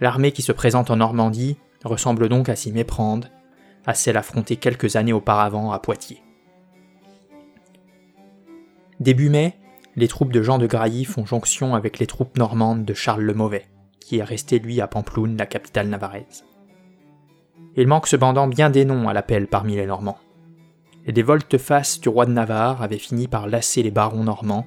L'armée 0.00 0.32
qui 0.32 0.42
se 0.42 0.52
présente 0.52 0.90
en 0.90 0.96
Normandie 0.96 1.58
ressemble 1.84 2.28
donc 2.28 2.48
à 2.48 2.56
s'y 2.56 2.72
méprendre 2.72 3.28
à 3.84 3.94
celle 3.94 4.16
affrontée 4.16 4.56
quelques 4.56 4.96
années 4.96 5.12
auparavant 5.12 5.72
à 5.72 5.78
Poitiers. 5.78 6.22
Début 9.00 9.28
mai, 9.28 9.58
les 9.98 10.08
troupes 10.08 10.32
de 10.32 10.42
Jean 10.42 10.58
de 10.58 10.66
Grailly 10.66 11.04
font 11.04 11.26
jonction 11.26 11.74
avec 11.74 11.98
les 11.98 12.06
troupes 12.06 12.38
normandes 12.38 12.84
de 12.84 12.94
Charles 12.94 13.24
le 13.24 13.34
Mauvais, 13.34 13.66
qui 14.00 14.18
est 14.18 14.24
resté 14.24 14.60
lui 14.60 14.80
à 14.80 14.86
Pamploune, 14.86 15.36
la 15.36 15.46
capitale 15.46 15.88
navarraise. 15.88 16.44
Il 17.76 17.88
manque 17.88 18.06
cependant 18.06 18.46
bien 18.46 18.70
des 18.70 18.84
noms 18.84 19.08
à 19.08 19.12
l'appel 19.12 19.48
parmi 19.48 19.74
les 19.74 19.86
Normands. 19.86 20.18
Et 21.04 21.12
des 21.12 21.22
volte-face 21.22 22.00
du 22.00 22.08
roi 22.08 22.26
de 22.26 22.30
Navarre 22.30 22.80
avaient 22.80 22.98
fini 22.98 23.26
par 23.26 23.48
lasser 23.48 23.82
les 23.82 23.90
barons 23.90 24.22
normands, 24.22 24.66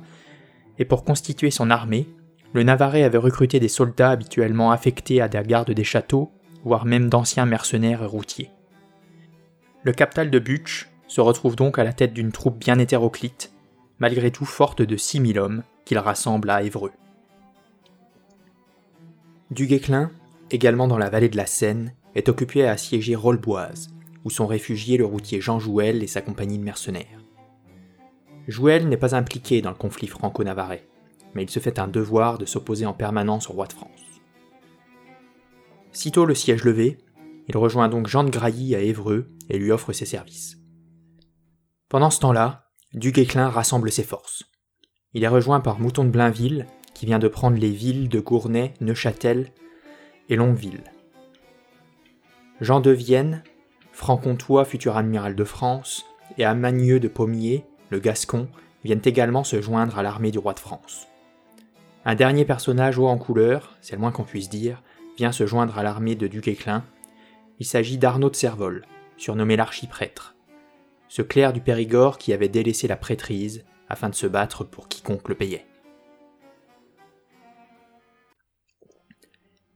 et 0.77 0.85
pour 0.85 1.05
constituer 1.05 1.49
son 1.49 1.69
armée, 1.69 2.09
le 2.53 2.63
Navarrais 2.63 3.03
avait 3.03 3.17
recruté 3.17 3.61
des 3.61 3.69
soldats 3.69 4.11
habituellement 4.11 4.71
affectés 4.71 5.21
à 5.21 5.29
la 5.29 5.43
garde 5.43 5.71
des 5.71 5.83
châteaux, 5.85 6.31
voire 6.65 6.85
même 6.85 7.09
d'anciens 7.09 7.45
mercenaires 7.45 8.03
et 8.03 8.07
routiers. 8.07 8.51
Le 9.83 9.93
captal 9.93 10.29
de 10.29 10.39
Butch 10.39 10.89
se 11.07 11.21
retrouve 11.21 11.55
donc 11.55 11.79
à 11.79 11.85
la 11.85 11.93
tête 11.93 12.13
d'une 12.13 12.33
troupe 12.33 12.59
bien 12.59 12.79
hétéroclite, 12.79 13.53
malgré 14.01 14.31
tout 14.31 14.43
forte 14.43 14.81
de 14.81 14.97
6000 14.97 15.39
hommes 15.39 15.63
qu'il 15.85 15.97
rassemble 15.97 16.49
à 16.49 16.63
Évreux. 16.63 16.91
Du 19.49 19.65
Guesclin, 19.65 20.11
également 20.49 20.89
dans 20.89 20.97
la 20.97 21.09
vallée 21.09 21.29
de 21.29 21.37
la 21.37 21.45
Seine, 21.45 21.93
est 22.15 22.27
occupé 22.27 22.65
à 22.65 22.71
assiéger 22.71 23.15
Rolleboise, 23.15 23.87
où 24.25 24.29
sont 24.29 24.47
réfugiés 24.47 24.97
le 24.97 25.05
routier 25.05 25.39
Jean 25.39 25.59
Jouel 25.59 26.03
et 26.03 26.07
sa 26.07 26.21
compagnie 26.21 26.57
de 26.57 26.63
mercenaires. 26.63 27.23
Jouel 28.49 28.89
n'est 28.89 28.97
pas 28.97 29.15
impliqué 29.15 29.61
dans 29.61 29.69
le 29.69 29.75
conflit 29.77 30.07
franco-navarrais 30.07 30.85
mais 31.33 31.43
il 31.43 31.49
se 31.49 31.59
fait 31.59 31.79
un 31.79 31.87
devoir 31.87 32.37
de 32.37 32.45
s'opposer 32.45 32.85
en 32.85 32.93
permanence 32.93 33.49
au 33.49 33.53
roi 33.53 33.67
de 33.67 33.73
France. 33.73 33.89
Sitôt 35.91 36.25
le 36.25 36.35
siège 36.35 36.63
levé, 36.63 36.97
il 37.47 37.57
rejoint 37.57 37.89
donc 37.89 38.07
Jean 38.07 38.23
de 38.23 38.29
Grailly 38.29 38.75
à 38.75 38.79
Évreux 38.79 39.29
et 39.49 39.57
lui 39.57 39.71
offre 39.71 39.93
ses 39.93 40.05
services. 40.05 40.57
Pendant 41.89 42.09
ce 42.09 42.19
temps-là, 42.21 42.60
Du 42.93 43.13
Guesclin 43.13 43.47
rassemble 43.47 43.89
ses 43.89 44.03
forces. 44.03 44.43
Il 45.13 45.23
est 45.23 45.29
rejoint 45.29 45.61
par 45.61 45.79
Mouton 45.79 46.03
de 46.03 46.09
Blainville, 46.09 46.67
qui 46.93 47.05
vient 47.05 47.19
de 47.19 47.29
prendre 47.29 47.57
les 47.57 47.69
villes 47.69 48.09
de 48.09 48.19
Gournay, 48.19 48.73
Neuchâtel 48.81 49.53
et 50.27 50.35
Longueville. 50.35 50.83
Jean 52.59 52.81
de 52.81 52.91
Vienne, 52.91 53.43
franc-comtois 53.93 54.65
futur 54.65 54.97
amiral 54.97 55.35
de 55.35 55.43
France, 55.45 56.05
et 56.37 56.43
Amagneux 56.43 56.99
de 56.99 57.07
Pommier, 57.07 57.63
le 57.91 57.99
Gascon, 57.99 58.49
viennent 58.83 59.01
également 59.05 59.45
se 59.45 59.61
joindre 59.61 59.97
à 59.97 60.03
l'armée 60.03 60.31
du 60.31 60.39
roi 60.39 60.53
de 60.53 60.59
France. 60.59 61.07
Un 62.03 62.15
dernier 62.15 62.43
personnage 62.43 62.99
haut 62.99 63.07
en 63.07 63.17
couleur, 63.17 63.77
c'est 63.79 63.95
le 63.95 64.01
moins 64.01 64.11
qu'on 64.11 64.25
puisse 64.25 64.49
dire, 64.49 64.83
vient 65.17 65.31
se 65.31 65.47
joindre 65.47 65.77
à 65.77 65.83
l'armée 65.83 66.15
de 66.15 66.27
Duquesclin. 66.27 66.83
Il 67.59 67.65
s'agit 67.65 67.97
d'Arnaud 67.97 68.29
de 68.29 68.35
Servol, 68.35 68.85
surnommé 69.15 69.55
l'archiprêtre. 69.55 70.35
Ce 71.11 71.21
clerc 71.21 71.51
du 71.51 71.59
Périgord 71.59 72.17
qui 72.17 72.31
avait 72.31 72.47
délaissé 72.47 72.87
la 72.87 72.95
prêtrise 72.95 73.65
afin 73.89 74.07
de 74.07 74.15
se 74.15 74.27
battre 74.27 74.63
pour 74.63 74.87
quiconque 74.87 75.27
le 75.27 75.35
payait. 75.35 75.65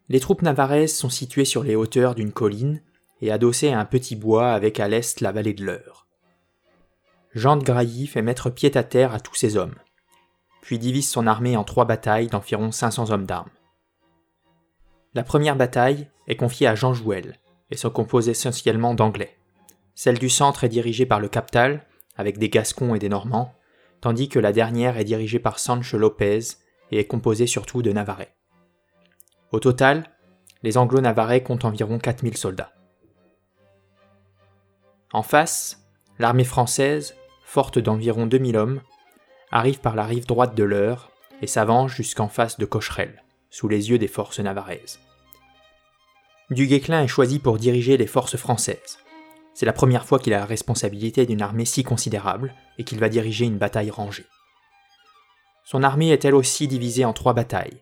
Les 0.07 0.21
troupes 0.21 0.43
navaraises 0.43 0.95
sont 0.95 1.09
situées 1.09 1.43
sur 1.43 1.65
les 1.65 1.75
hauteurs 1.75 2.15
d'une 2.15 2.31
colline 2.31 2.81
et 3.19 3.33
adossées 3.33 3.73
à 3.73 3.81
un 3.81 3.83
petit 3.83 4.15
bois 4.15 4.53
avec 4.53 4.79
à 4.79 4.87
l'est 4.87 5.19
la 5.19 5.33
vallée 5.33 5.53
de 5.53 5.65
l'Eure. 5.65 6.07
Jean 7.33 7.57
de 7.57 7.65
Grailly 7.65 8.07
fait 8.07 8.21
mettre 8.21 8.49
pied 8.49 8.77
à 8.77 8.83
terre 8.83 9.13
à 9.13 9.19
tous 9.19 9.35
ses 9.35 9.57
hommes 9.57 9.75
puis 10.61 10.79
divise 10.79 11.09
son 11.09 11.27
armée 11.27 11.57
en 11.57 11.65
trois 11.65 11.83
batailles 11.83 12.27
d'environ 12.27 12.71
500 12.71 13.11
hommes 13.11 13.25
d'armes. 13.25 13.51
La 15.13 15.23
première 15.23 15.57
bataille 15.57 16.09
est 16.29 16.37
confiée 16.37 16.67
à 16.67 16.75
Jean 16.75 16.93
Jouel 16.93 17.41
et 17.71 17.75
se 17.75 17.89
compose 17.89 18.29
essentiellement 18.29 18.93
d'Anglais. 18.93 19.37
Celle 19.95 20.19
du 20.19 20.29
centre 20.29 20.65
est 20.65 20.69
dirigée 20.69 21.05
par 21.05 21.21
le 21.21 21.29
Captal, 21.29 21.85
avec 22.17 22.37
des 22.37 22.49
Gascons 22.49 22.95
et 22.95 22.99
des 22.99 23.09
Normands, 23.09 23.55
tandis 24.01 24.29
que 24.29 24.39
la 24.39 24.51
dernière 24.51 24.97
est 24.97 25.05
dirigée 25.05 25.39
par 25.39 25.57
Sancho 25.57 25.97
Lopez 25.97 26.39
et 26.91 26.99
est 26.99 27.07
composée 27.07 27.47
surtout 27.47 27.81
de 27.81 27.91
Navarrais. 27.91 28.35
Au 29.51 29.59
total, 29.59 30.11
les 30.63 30.77
Anglo-Navarrais 30.77 31.43
comptent 31.43 31.65
environ 31.65 31.97
4000 31.97 32.35
soldats. 32.37 32.73
En 35.13 35.23
face, 35.23 35.87
l'armée 36.19 36.43
française, 36.43 37.15
forte 37.45 37.79
d'environ 37.79 38.27
2000 38.27 38.57
hommes, 38.57 38.81
arrive 39.51 39.79
par 39.79 39.95
la 39.95 40.03
rive 40.03 40.25
droite 40.25 40.55
de 40.55 40.63
l'Eure 40.63 41.11
et 41.41 41.47
s'avance 41.47 41.91
jusqu'en 41.91 42.27
face 42.27 42.57
de 42.57 42.65
Cocherel, 42.65 43.23
sous 43.49 43.69
les 43.69 43.89
yeux 43.91 43.97
des 43.97 44.07
forces 44.07 44.39
navarraises. 44.39 44.99
Du 46.49 46.67
Guesclin 46.67 47.03
est 47.03 47.07
choisi 47.07 47.39
pour 47.39 47.57
diriger 47.57 47.95
les 47.97 48.07
forces 48.07 48.37
françaises. 48.37 48.99
C'est 49.55 49.65
la 49.65 49.73
première 49.73 50.05
fois 50.05 50.19
qu'il 50.19 50.33
a 50.33 50.39
la 50.39 50.45
responsabilité 50.45 51.25
d'une 51.25 51.41
armée 51.41 51.63
si 51.63 51.83
considérable 51.83 52.53
et 52.77 52.83
qu'il 52.83 52.99
va 52.99 53.07
diriger 53.07 53.45
une 53.45 53.57
bataille 53.57 53.89
rangée. 53.89 54.25
Son 55.63 55.81
armée 55.81 56.09
est 56.11 56.25
elle 56.25 56.35
aussi 56.35 56.67
divisée 56.67 57.05
en 57.05 57.13
trois 57.13 57.33
batailles, 57.33 57.81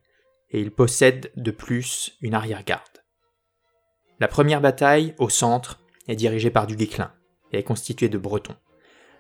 et 0.52 0.62
il 0.62 0.70
possède 0.70 1.32
de 1.36 1.50
plus 1.50 2.16
une 2.22 2.36
arrière-garde. 2.36 3.04
La 4.20 4.28
première 4.28 4.62
bataille, 4.62 5.16
au 5.18 5.30
centre, 5.30 5.80
est 6.08 6.16
dirigée 6.16 6.52
par 6.52 6.68
du 6.68 6.76
Guesclin 6.76 7.12
et 7.52 7.58
est 7.58 7.64
constituée 7.64 8.08
de 8.08 8.20
Bretons. 8.20 8.56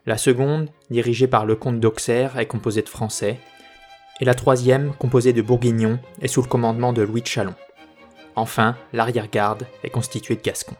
La 0.05 0.17
seconde, 0.17 0.69
dirigée 0.91 1.27
par 1.27 1.47
le 1.47 1.55
comte 1.55 1.79
d'Auxerre, 1.79 2.37
est 2.37 2.45
composée 2.45 2.83
de 2.83 2.89
Français. 2.89 3.39
Et 4.19 4.25
la 4.25 4.35
troisième, 4.35 4.93
composée 4.93 5.33
de 5.33 5.41
Bourguignons, 5.41 5.97
est 6.21 6.27
sous 6.27 6.43
le 6.43 6.47
commandement 6.47 6.93
de 6.93 7.01
Louis 7.01 7.21
de 7.21 7.27
Chalon. 7.27 7.55
Enfin, 8.35 8.75
l'arrière-garde 8.93 9.65
est 9.83 9.89
constituée 9.89 10.35
de 10.35 10.41
Gascons. 10.41 10.77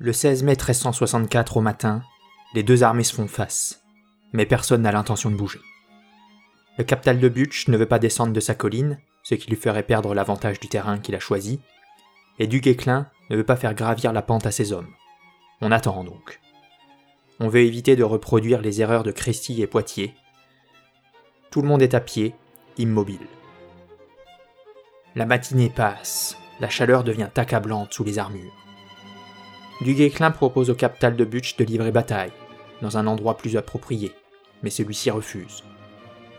Le 0.00 0.12
16 0.12 0.44
mai 0.44 0.52
1364 0.52 1.56
au 1.56 1.60
matin, 1.60 2.04
les 2.54 2.62
deux 2.62 2.84
armées 2.84 3.02
se 3.02 3.12
font 3.12 3.26
face, 3.26 3.82
mais 4.32 4.46
personne 4.46 4.82
n'a 4.82 4.92
l'intention 4.92 5.28
de 5.28 5.34
bouger. 5.34 5.58
Le 6.78 6.84
captal 6.84 7.18
de 7.18 7.28
Butch 7.28 7.66
ne 7.66 7.76
veut 7.76 7.84
pas 7.84 7.98
descendre 7.98 8.32
de 8.32 8.38
sa 8.38 8.54
colline, 8.54 9.00
ce 9.24 9.34
qui 9.34 9.50
lui 9.50 9.56
ferait 9.56 9.82
perdre 9.82 10.14
l'avantage 10.14 10.60
du 10.60 10.68
terrain 10.68 11.00
qu'il 11.00 11.16
a 11.16 11.18
choisi, 11.18 11.58
et 12.38 12.46
Du 12.46 12.60
Guesclin 12.60 13.08
ne 13.28 13.36
veut 13.36 13.44
pas 13.44 13.56
faire 13.56 13.74
gravir 13.74 14.12
la 14.12 14.22
pente 14.22 14.46
à 14.46 14.52
ses 14.52 14.72
hommes. 14.72 14.94
On 15.60 15.72
attend 15.72 16.04
donc. 16.04 16.38
On 17.40 17.48
veut 17.48 17.62
éviter 17.62 17.96
de 17.96 18.04
reproduire 18.04 18.60
les 18.60 18.80
erreurs 18.80 19.02
de 19.02 19.10
Crécy 19.10 19.60
et 19.62 19.66
Poitiers. 19.66 20.14
Tout 21.50 21.60
le 21.60 21.66
monde 21.66 21.82
est 21.82 21.94
à 21.94 22.00
pied, 22.00 22.36
immobile. 22.76 23.26
La 25.16 25.26
matinée 25.26 25.70
passe, 25.70 26.36
la 26.60 26.68
chaleur 26.68 27.02
devient 27.02 27.30
accablante 27.34 27.92
sous 27.92 28.04
les 28.04 28.20
armures. 28.20 28.67
Du 29.80 29.94
Guesclin 29.94 30.32
propose 30.32 30.70
au 30.70 30.74
captal 30.74 31.14
de 31.14 31.24
Butch 31.24 31.56
de 31.56 31.64
livrer 31.64 31.92
bataille, 31.92 32.32
dans 32.82 32.98
un 32.98 33.06
endroit 33.06 33.36
plus 33.36 33.56
approprié, 33.56 34.12
mais 34.64 34.70
celui-ci 34.70 35.08
refuse. 35.08 35.62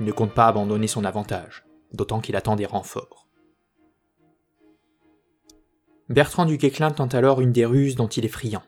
Il 0.02 0.06
ne 0.06 0.12
compte 0.12 0.34
pas 0.34 0.48
abandonner 0.48 0.88
son 0.88 1.06
avantage, 1.06 1.64
d'autant 1.94 2.20
qu'il 2.20 2.36
attend 2.36 2.58
des 2.58 2.66
renforts. 2.66 3.28
Bertrand 6.10 6.46
du 6.46 6.58
Guesclin 6.58 6.92
tente 6.92 7.16
alors 7.16 7.40
une 7.40 7.54
des 7.54 7.66
ruses 7.66 7.96
dont 7.96 8.08
il 8.08 8.26
est 8.26 8.30
friand. 8.30 8.64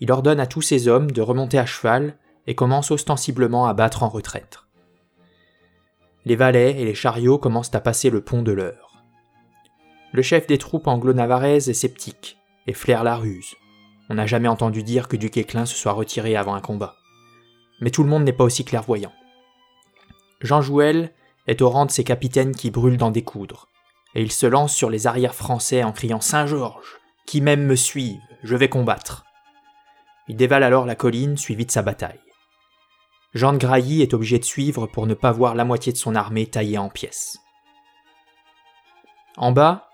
Il 0.00 0.10
ordonne 0.10 0.40
à 0.40 0.46
tous 0.46 0.62
ses 0.62 0.88
hommes 0.88 1.10
de 1.10 1.20
remonter 1.20 1.58
à 1.58 1.66
cheval 1.66 2.16
et 2.46 2.54
commence 2.54 2.90
ostensiblement 2.90 3.66
à 3.66 3.74
battre 3.74 4.02
en 4.02 4.08
retraite. 4.08 4.60
Les 6.24 6.36
valets 6.36 6.80
et 6.80 6.84
les 6.86 6.94
chariots 6.94 7.38
commencent 7.38 7.74
à 7.74 7.80
passer 7.80 8.08
le 8.08 8.22
pont 8.22 8.42
de 8.42 8.52
l'heure. 8.52 9.04
Le 10.12 10.22
chef 10.22 10.46
des 10.46 10.58
troupes 10.58 10.86
anglo-navaraises 10.86 11.68
est 11.68 11.74
sceptique 11.74 12.38
et 12.66 12.72
flaire 12.72 13.04
la 13.04 13.16
ruse. 13.16 13.54
On 14.10 14.14
n'a 14.14 14.26
jamais 14.26 14.48
entendu 14.48 14.82
dire 14.82 15.08
que 15.08 15.16
du 15.16 15.30
Guesclin 15.30 15.66
se 15.66 15.76
soit 15.76 15.92
retiré 15.92 16.36
avant 16.36 16.54
un 16.54 16.60
combat. 16.60 16.96
Mais 17.80 17.90
tout 17.90 18.02
le 18.02 18.10
monde 18.10 18.24
n'est 18.24 18.32
pas 18.32 18.44
aussi 18.44 18.64
clairvoyant. 18.64 19.12
Jean 20.40 20.60
Jouel 20.60 21.12
est 21.46 21.62
au 21.62 21.70
rang 21.70 21.86
de 21.86 21.90
ces 21.90 22.04
capitaines 22.04 22.54
qui 22.54 22.70
brûlent 22.70 22.98
dans 22.98 23.10
des 23.10 23.24
coudres, 23.24 23.68
et 24.14 24.22
il 24.22 24.30
se 24.30 24.46
lance 24.46 24.74
sur 24.74 24.90
les 24.90 25.06
arrières 25.06 25.34
français 25.34 25.82
en 25.82 25.92
criant 25.92 26.20
Saint-Georges, 26.20 26.98
qui 27.26 27.40
même 27.40 27.64
me 27.64 27.76
suivent, 27.76 28.20
je 28.42 28.56
vais 28.56 28.68
combattre. 28.68 29.24
Il 30.28 30.36
dévale 30.36 30.62
alors 30.62 30.86
la 30.86 30.94
colline 30.94 31.36
suivie 31.36 31.66
de 31.66 31.70
sa 31.70 31.82
bataille. 31.82 32.20
Jean 33.34 33.52
de 33.52 33.58
Grailly 33.58 34.02
est 34.02 34.14
obligé 34.14 34.38
de 34.38 34.44
suivre 34.44 34.86
pour 34.86 35.06
ne 35.06 35.14
pas 35.14 35.32
voir 35.32 35.54
la 35.54 35.64
moitié 35.64 35.92
de 35.92 35.98
son 35.98 36.14
armée 36.14 36.46
taillée 36.46 36.78
en 36.78 36.88
pièces. 36.88 37.38
En 39.36 39.50
bas, 39.50 39.90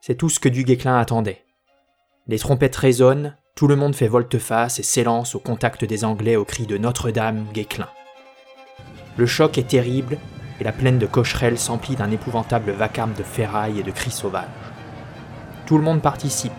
c'est 0.00 0.14
tout 0.14 0.30
ce 0.30 0.40
que 0.40 0.48
du 0.48 0.64
Guesclin 0.64 0.98
attendait. 0.98 1.44
Les 2.28 2.38
trompettes 2.38 2.76
résonnent, 2.76 3.36
tout 3.54 3.66
le 3.66 3.76
monde 3.76 3.94
fait 3.94 4.06
volte-face 4.08 4.78
et 4.78 4.82
s'élance 4.82 5.34
au 5.34 5.40
contact 5.40 5.84
des 5.84 6.04
Anglais 6.04 6.36
au 6.36 6.44
cri 6.44 6.66
de 6.66 6.78
Notre-Dame, 6.78 7.46
Guesclin. 7.52 7.88
Le 9.16 9.26
choc 9.26 9.58
est 9.58 9.68
terrible 9.68 10.18
et 10.60 10.64
la 10.64 10.72
plaine 10.72 10.98
de 10.98 11.06
Cocherel 11.06 11.58
s'emplit 11.58 11.96
d'un 11.96 12.10
épouvantable 12.10 12.70
vacarme 12.70 13.14
de 13.14 13.22
ferraille 13.22 13.80
et 13.80 13.82
de 13.82 13.90
cris 13.90 14.10
sauvages. 14.10 14.44
Tout 15.66 15.78
le 15.78 15.84
monde 15.84 16.02
participe, 16.02 16.52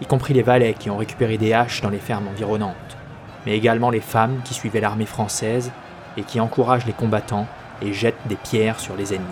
y 0.00 0.06
compris 0.06 0.34
les 0.34 0.42
valets 0.42 0.74
qui 0.74 0.90
ont 0.90 0.98
récupéré 0.98 1.38
des 1.38 1.52
haches 1.52 1.80
dans 1.80 1.90
les 1.90 1.98
fermes 1.98 2.28
environnantes 2.28 2.98
mais 3.48 3.56
également 3.56 3.88
les 3.88 4.00
femmes 4.00 4.40
qui 4.44 4.52
suivaient 4.52 4.80
l'armée 4.80 5.06
française 5.06 5.72
et 6.18 6.22
qui 6.22 6.38
encouragent 6.38 6.84
les 6.84 6.92
combattants 6.92 7.46
et 7.80 7.94
jettent 7.94 8.26
des 8.26 8.36
pierres 8.36 8.78
sur 8.78 8.94
les 8.94 9.14
ennemis. 9.14 9.26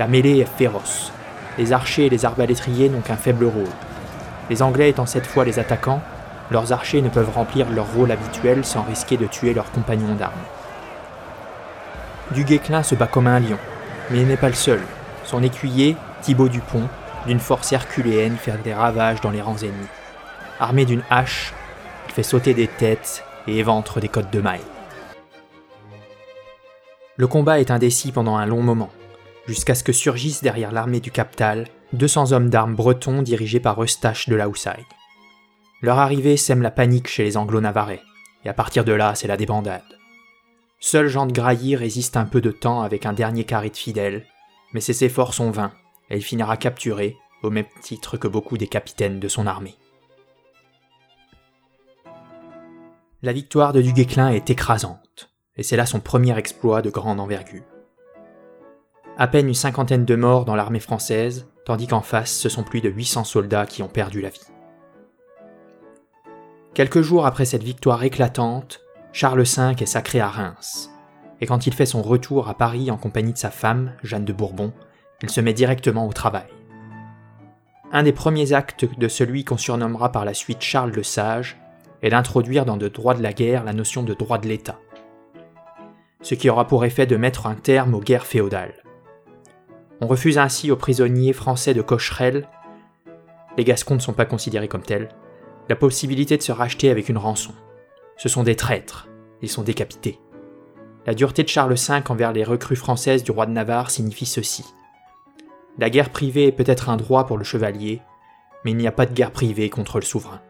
La 0.00 0.08
mêlée 0.08 0.38
est 0.38 0.56
féroce. 0.56 1.12
Les 1.58 1.72
archers 1.72 2.06
et 2.06 2.10
les 2.10 2.24
arbalétriers 2.24 2.88
n'ont 2.88 3.00
qu'un 3.00 3.16
faible 3.16 3.44
rôle. 3.44 3.68
Les 4.50 4.62
Anglais 4.62 4.90
étant 4.90 5.06
cette 5.06 5.26
fois 5.26 5.44
les 5.44 5.58
attaquants, 5.58 6.02
leurs 6.50 6.72
archers 6.72 7.02
ne 7.02 7.08
peuvent 7.08 7.30
remplir 7.34 7.70
leur 7.70 7.90
rôle 7.92 8.10
habituel 8.10 8.64
sans 8.64 8.82
risquer 8.82 9.16
de 9.16 9.26
tuer 9.26 9.54
leurs 9.54 9.70
compagnons 9.70 10.14
d'armes. 10.14 10.32
Du 12.32 12.44
Guesclin 12.44 12.82
se 12.82 12.94
bat 12.94 13.06
comme 13.06 13.26
un 13.26 13.40
lion, 13.40 13.58
mais 14.10 14.20
il 14.20 14.26
n'est 14.26 14.36
pas 14.36 14.48
le 14.48 14.54
seul. 14.54 14.80
Son 15.24 15.42
écuyer, 15.42 15.96
Thibaut 16.22 16.48
Dupont, 16.48 16.88
d'une 17.26 17.40
force 17.40 17.72
herculéenne, 17.72 18.36
fait 18.36 18.60
des 18.62 18.74
ravages 18.74 19.20
dans 19.20 19.30
les 19.30 19.42
rangs 19.42 19.58
ennemis. 19.58 19.88
Armé 20.58 20.84
d'une 20.84 21.02
hache, 21.10 21.52
fait 22.08 22.22
sauter 22.22 22.54
des 22.54 22.68
têtes 22.68 23.24
et 23.46 23.58
éventre 23.58 24.00
des 24.00 24.08
côtes 24.08 24.32
de 24.32 24.40
mailles. 24.40 24.60
Le 27.16 27.26
combat 27.26 27.60
est 27.60 27.70
indécis 27.70 28.12
pendant 28.12 28.36
un 28.36 28.46
long 28.46 28.62
moment, 28.62 28.90
jusqu'à 29.46 29.74
ce 29.74 29.84
que 29.84 29.92
surgissent 29.92 30.42
derrière 30.42 30.72
l'armée 30.72 31.00
du 31.00 31.10
capital 31.10 31.66
200 31.92 32.32
hommes 32.32 32.48
d'armes 32.48 32.74
bretons 32.74 33.22
dirigés 33.22 33.60
par 33.60 33.82
Eustache 33.82 34.28
de 34.28 34.34
la 34.34 34.48
Houssaye. 34.48 34.86
Leur 35.82 35.98
arrivée 35.98 36.36
sème 36.36 36.62
la 36.62 36.70
panique 36.70 37.08
chez 37.08 37.24
les 37.24 37.36
Anglo-Navarrais, 37.36 38.02
et 38.44 38.48
à 38.48 38.54
partir 38.54 38.84
de 38.84 38.92
là, 38.92 39.14
c'est 39.14 39.28
la 39.28 39.36
débandade. 39.36 39.82
Seul 40.80 41.08
Jean 41.08 41.26
de 41.26 41.32
Grailly 41.32 41.76
résiste 41.76 42.16
un 42.16 42.24
peu 42.24 42.40
de 42.40 42.50
temps 42.50 42.82
avec 42.82 43.04
un 43.04 43.12
dernier 43.12 43.44
carré 43.44 43.70
de 43.70 43.76
fidèles, 43.76 44.26
mais 44.72 44.80
ses 44.80 45.04
efforts 45.04 45.34
sont 45.34 45.50
vains, 45.50 45.72
et 46.08 46.16
il 46.16 46.22
finira 46.22 46.56
capturé, 46.56 47.16
au 47.42 47.50
même 47.50 47.66
titre 47.82 48.16
que 48.16 48.28
beaucoup 48.28 48.56
des 48.56 48.68
capitaines 48.68 49.20
de 49.20 49.28
son 49.28 49.46
armée. 49.46 49.76
La 53.22 53.32
victoire 53.32 53.72
de 53.72 53.82
Du 53.82 53.92
Guesclin 53.92 54.30
est 54.30 54.50
écrasante, 54.50 55.30
et 55.56 55.62
c'est 55.62 55.76
là 55.76 55.86
son 55.86 56.00
premier 56.00 56.36
exploit 56.38 56.82
de 56.82 56.90
grande 56.90 57.20
envergure. 57.20 57.62
À 59.18 59.28
peine 59.28 59.48
une 59.48 59.54
cinquantaine 59.54 60.06
de 60.06 60.16
morts 60.16 60.46
dans 60.46 60.56
l'armée 60.56 60.80
française, 60.80 61.46
tandis 61.66 61.86
qu'en 61.86 62.00
face, 62.00 62.32
ce 62.34 62.48
sont 62.48 62.62
plus 62.62 62.80
de 62.80 62.88
800 62.88 63.24
soldats 63.24 63.66
qui 63.66 63.82
ont 63.82 63.88
perdu 63.88 64.22
la 64.22 64.30
vie. 64.30 64.40
Quelques 66.72 67.02
jours 67.02 67.26
après 67.26 67.44
cette 67.44 67.62
victoire 67.62 68.02
éclatante, 68.04 68.80
Charles 69.12 69.42
V 69.42 69.74
est 69.78 69.86
sacré 69.86 70.20
à 70.20 70.28
Reims, 70.28 70.90
et 71.42 71.46
quand 71.46 71.66
il 71.66 71.74
fait 71.74 71.84
son 71.84 72.00
retour 72.00 72.48
à 72.48 72.54
Paris 72.54 72.90
en 72.90 72.96
compagnie 72.96 73.34
de 73.34 73.38
sa 73.38 73.50
femme, 73.50 73.92
Jeanne 74.02 74.24
de 74.24 74.32
Bourbon, 74.32 74.72
il 75.20 75.28
se 75.28 75.42
met 75.42 75.52
directement 75.52 76.08
au 76.08 76.12
travail. 76.14 76.48
Un 77.92 78.04
des 78.04 78.12
premiers 78.12 78.54
actes 78.54 78.86
de 78.98 79.08
celui 79.08 79.44
qu'on 79.44 79.58
surnommera 79.58 80.10
par 80.10 80.24
la 80.24 80.32
suite 80.32 80.62
Charles 80.62 80.92
le 80.92 81.02
Sage 81.02 81.60
et 82.00 82.08
d'introduire 82.08 82.64
dans 82.64 82.76
le 82.76 82.88
droit 82.88 83.12
de 83.12 83.22
la 83.22 83.34
guerre 83.34 83.64
la 83.64 83.74
notion 83.74 84.02
de 84.02 84.14
droit 84.14 84.38
de 84.38 84.48
l'État, 84.48 84.78
ce 86.22 86.34
qui 86.34 86.48
aura 86.48 86.66
pour 86.66 86.86
effet 86.86 87.04
de 87.04 87.16
mettre 87.16 87.46
un 87.46 87.54
terme 87.54 87.94
aux 87.94 88.00
guerres 88.00 88.26
féodales. 88.26 88.81
On 90.02 90.08
refuse 90.08 90.36
ainsi 90.36 90.72
aux 90.72 90.76
prisonniers 90.76 91.32
français 91.32 91.74
de 91.74 91.80
Cocherel, 91.80 92.48
les 93.56 93.62
Gascons 93.62 93.94
ne 93.94 94.00
sont 94.00 94.12
pas 94.12 94.24
considérés 94.24 94.66
comme 94.66 94.82
tels, 94.82 95.10
la 95.68 95.76
possibilité 95.76 96.36
de 96.36 96.42
se 96.42 96.50
racheter 96.50 96.90
avec 96.90 97.08
une 97.08 97.18
rançon. 97.18 97.52
Ce 98.16 98.28
sont 98.28 98.42
des 98.42 98.56
traîtres, 98.56 99.08
ils 99.42 99.48
sont 99.48 99.62
décapités. 99.62 100.18
La 101.06 101.14
dureté 101.14 101.44
de 101.44 101.48
Charles 101.48 101.74
V 101.74 102.02
envers 102.08 102.32
les 102.32 102.42
recrues 102.42 102.74
françaises 102.74 103.22
du 103.22 103.30
roi 103.30 103.46
de 103.46 103.52
Navarre 103.52 103.92
signifie 103.92 104.26
ceci. 104.26 104.64
La 105.78 105.88
guerre 105.88 106.10
privée 106.10 106.48
est 106.48 106.52
peut-être 106.52 106.88
un 106.88 106.96
droit 106.96 107.24
pour 107.24 107.38
le 107.38 107.44
chevalier, 107.44 108.02
mais 108.64 108.72
il 108.72 108.78
n'y 108.78 108.88
a 108.88 108.92
pas 108.92 109.06
de 109.06 109.14
guerre 109.14 109.30
privée 109.30 109.70
contre 109.70 110.00
le 110.00 110.04
souverain. 110.04 110.40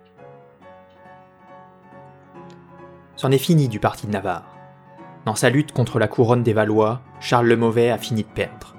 C'en 3.17 3.31
est 3.31 3.37
fini 3.37 3.69
du 3.69 3.81
parti 3.81 4.07
de 4.07 4.13
Navarre. 4.13 4.57
Dans 5.27 5.35
sa 5.35 5.51
lutte 5.51 5.73
contre 5.73 5.99
la 5.99 6.09
couronne 6.09 6.43
des 6.43 6.55
Valois, 6.55 7.03
Charles 7.21 7.49
le 7.49 7.59
Mauvais 7.59 7.91
a 7.91 7.99
fini 7.99 8.23
de 8.23 8.29
perdre. 8.29 8.77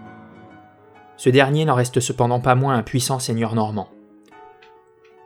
Ce 1.17 1.30
dernier 1.30 1.65
n'en 1.65 1.76
reste 1.76 1.99
cependant 1.99 2.39
pas 2.39 2.56
moins 2.56 2.76
un 2.76 2.84
puissant 2.84 3.19
seigneur 3.19 3.56
normand. 3.56 3.89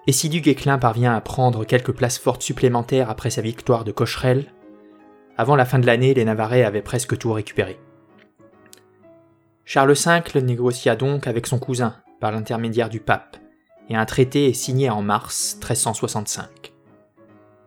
Et 0.06 0.12
si 0.12 0.30
du 0.30 0.42
Guesclin 0.42 0.78
parvient 0.78 1.14
à 1.14 1.22
prendre 1.22 1.66
quelques 1.66 1.92
places 1.92 2.18
fortes 2.18 2.42
supplémentaires 2.42 3.10
après 3.10 3.30
sa 3.30 3.42
victoire 3.42 3.84
de 3.84 3.92
Cocherel, 3.92 4.46
avant 5.38 5.56
la 5.56 5.66
fin 5.66 5.80
de 5.80 5.86
l'année, 5.86 6.14
les 6.14 6.26
Navarrais 6.26 6.64
avaient 6.64 6.82
presque 6.82 7.18
tout 7.18 7.32
récupéré. 7.32 7.80
Charles 9.66 9.94
V 9.94 10.42
négocia 10.42 10.96
donc 10.96 11.28
avec 11.28 11.46
son 11.46 11.60
cousin, 11.60 11.96
par 12.20 12.32
l'intermédiaire 12.32 12.90
du 12.90 13.00
pape, 13.00 13.38
et 13.90 13.96
un 13.96 14.06
traité 14.06 14.48
est 14.48 14.54
signé 14.54 14.90
en 14.90 15.02
mars 15.02 15.56
1365. 15.56 16.74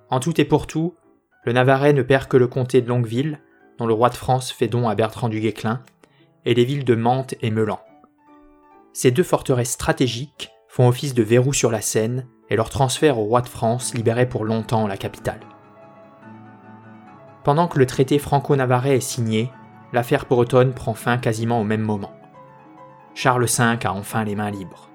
En 0.08 0.18
tout 0.18 0.40
et 0.40 0.44
pour 0.44 0.66
tout, 0.66 0.94
le 1.44 1.52
Navarrais 1.52 1.92
ne 1.92 2.02
perd 2.02 2.26
que 2.26 2.36
le 2.36 2.48
comté 2.48 2.80
de 2.80 2.88
Longueville, 2.88 3.38
dont 3.78 3.86
le 3.86 3.94
roi 3.94 4.08
de 4.08 4.16
France 4.16 4.50
fait 4.50 4.66
don 4.66 4.88
à 4.88 4.94
Bertrand 4.94 5.28
du 5.28 5.40
Guesclin, 5.40 5.82
et 6.44 6.54
les 6.54 6.64
villes 6.64 6.84
de 6.84 6.94
Mantes 6.94 7.34
et 7.42 7.50
Melan. 7.50 7.80
Ces 8.92 9.10
deux 9.10 9.22
forteresses 9.22 9.72
stratégiques 9.72 10.50
font 10.68 10.88
office 10.88 11.14
de 11.14 11.22
verrou 11.22 11.52
sur 11.52 11.70
la 11.70 11.80
Seine 11.80 12.26
et 12.48 12.56
leur 12.56 12.70
transfert 12.70 13.18
au 13.18 13.24
roi 13.24 13.40
de 13.40 13.48
France 13.48 13.94
libérait 13.94 14.28
pour 14.28 14.44
longtemps 14.44 14.86
la 14.86 14.96
capitale. 14.96 15.40
Pendant 17.44 17.68
que 17.68 17.78
le 17.78 17.86
traité 17.86 18.18
franco-navarrais 18.18 18.96
est 18.96 19.00
signé, 19.00 19.50
l'affaire 19.92 20.26
bretonne 20.26 20.74
prend 20.74 20.94
fin 20.94 21.18
quasiment 21.18 21.60
au 21.60 21.64
même 21.64 21.80
moment. 21.80 22.12
Charles 23.14 23.46
V 23.46 23.78
a 23.84 23.92
enfin 23.92 24.24
les 24.24 24.34
mains 24.34 24.50
libres. 24.50 24.90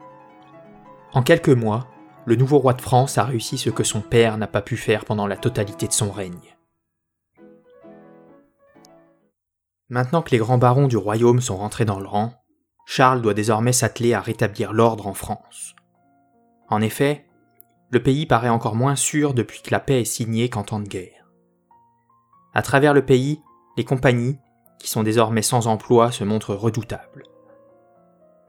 En 1.13 1.23
quelques 1.23 1.49
mois, 1.49 1.87
le 2.25 2.35
nouveau 2.35 2.59
roi 2.59 2.73
de 2.73 2.81
France 2.81 3.17
a 3.17 3.23
réussi 3.23 3.57
ce 3.57 3.69
que 3.69 3.83
son 3.83 4.01
père 4.01 4.37
n'a 4.37 4.47
pas 4.47 4.61
pu 4.61 4.77
faire 4.77 5.05
pendant 5.05 5.27
la 5.27 5.37
totalité 5.37 5.87
de 5.87 5.93
son 5.93 6.11
règne. 6.11 6.55
Maintenant 9.89 10.21
que 10.21 10.31
les 10.31 10.39
grands 10.39 10.57
barons 10.57 10.87
du 10.87 10.97
royaume 10.97 11.41
sont 11.41 11.57
rentrés 11.57 11.85
dans 11.85 11.99
le 11.99 12.07
rang, 12.07 12.33
Charles 12.85 13.21
doit 13.21 13.33
désormais 13.33 13.73
s'atteler 13.73 14.13
à 14.13 14.21
rétablir 14.21 14.71
l'ordre 14.71 15.07
en 15.07 15.13
France. 15.13 15.75
En 16.69 16.81
effet, 16.81 17.25
le 17.89 18.01
pays 18.01 18.25
paraît 18.25 18.49
encore 18.49 18.75
moins 18.75 18.95
sûr 18.95 19.33
depuis 19.33 19.61
que 19.61 19.71
la 19.71 19.79
paix 19.79 20.01
est 20.01 20.05
signée 20.05 20.49
qu'en 20.49 20.63
temps 20.63 20.79
de 20.79 20.87
guerre. 20.87 21.29
À 22.53 22.61
travers 22.61 22.93
le 22.93 23.05
pays, 23.05 23.41
les 23.77 23.83
compagnies, 23.83 24.37
qui 24.79 24.89
sont 24.89 25.03
désormais 25.03 25.41
sans 25.41 25.67
emploi, 25.67 26.11
se 26.11 26.23
montrent 26.23 26.55
redoutables. 26.55 27.23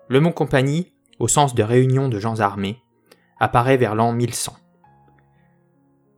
Le 0.08 0.20
mot 0.20 0.32
compagnie, 0.32 0.92
au 1.18 1.28
sens 1.28 1.54
de 1.54 1.62
réunion 1.62 2.08
de 2.08 2.20
gens 2.20 2.40
armés, 2.40 2.82
apparaît 3.40 3.76
vers 3.76 3.94
l'an 3.94 4.12
1100. 4.12 4.56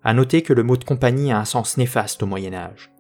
À 0.05 0.15
noter 0.15 0.43
que 0.43 0.53
le 0.53 0.63
mot 0.63 0.77
de 0.77 0.85
compagnie 0.85 1.33
a 1.33 1.39
un 1.39 1.45
sens 1.45 1.77
néfaste 1.77 2.23
au 2.23 2.27
Moyen 2.27 2.55
Âge. 2.55 2.93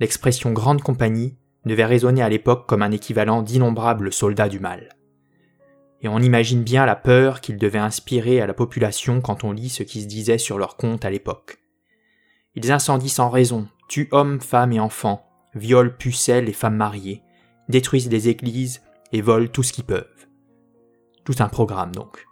L'expression 0.00 0.52
grande 0.52 0.82
compagnie 0.82 1.36
devait 1.64 1.84
résonner 1.84 2.22
à 2.22 2.28
l'époque 2.28 2.66
comme 2.66 2.82
un 2.82 2.92
équivalent 2.92 3.42
d'innombrables 3.42 4.12
soldats 4.12 4.48
du 4.48 4.60
mal. 4.60 4.90
Et 6.02 6.08
on 6.08 6.18
imagine 6.18 6.62
bien 6.62 6.84
la 6.84 6.96
peur 6.96 7.40
qu'il 7.40 7.56
devait 7.56 7.78
inspirer 7.78 8.40
à 8.40 8.46
la 8.46 8.54
population 8.54 9.20
quand 9.20 9.44
on 9.44 9.52
lit 9.52 9.70
ce 9.70 9.82
qui 9.82 10.02
se 10.02 10.06
disait 10.06 10.38
sur 10.38 10.58
leur 10.58 10.76
compte 10.76 11.04
à 11.04 11.10
l'époque. 11.10 11.58
Ils 12.54 12.70
incendient 12.70 13.08
sans 13.08 13.30
raison, 13.30 13.68
tuent 13.88 14.08
hommes, 14.12 14.40
femmes 14.40 14.72
et 14.72 14.80
enfants, 14.80 15.26
violent 15.54 15.94
pucelles 15.98 16.48
et 16.48 16.52
femmes 16.52 16.76
mariées, 16.76 17.22
détruisent 17.68 18.08
des 18.08 18.28
églises 18.28 18.82
et 19.12 19.22
volent 19.22 19.48
tout 19.48 19.62
ce 19.62 19.72
qu'ils 19.72 19.84
peuvent. 19.84 20.26
Tout 21.24 21.36
un 21.38 21.48
programme 21.48 21.94
donc. 21.94 22.26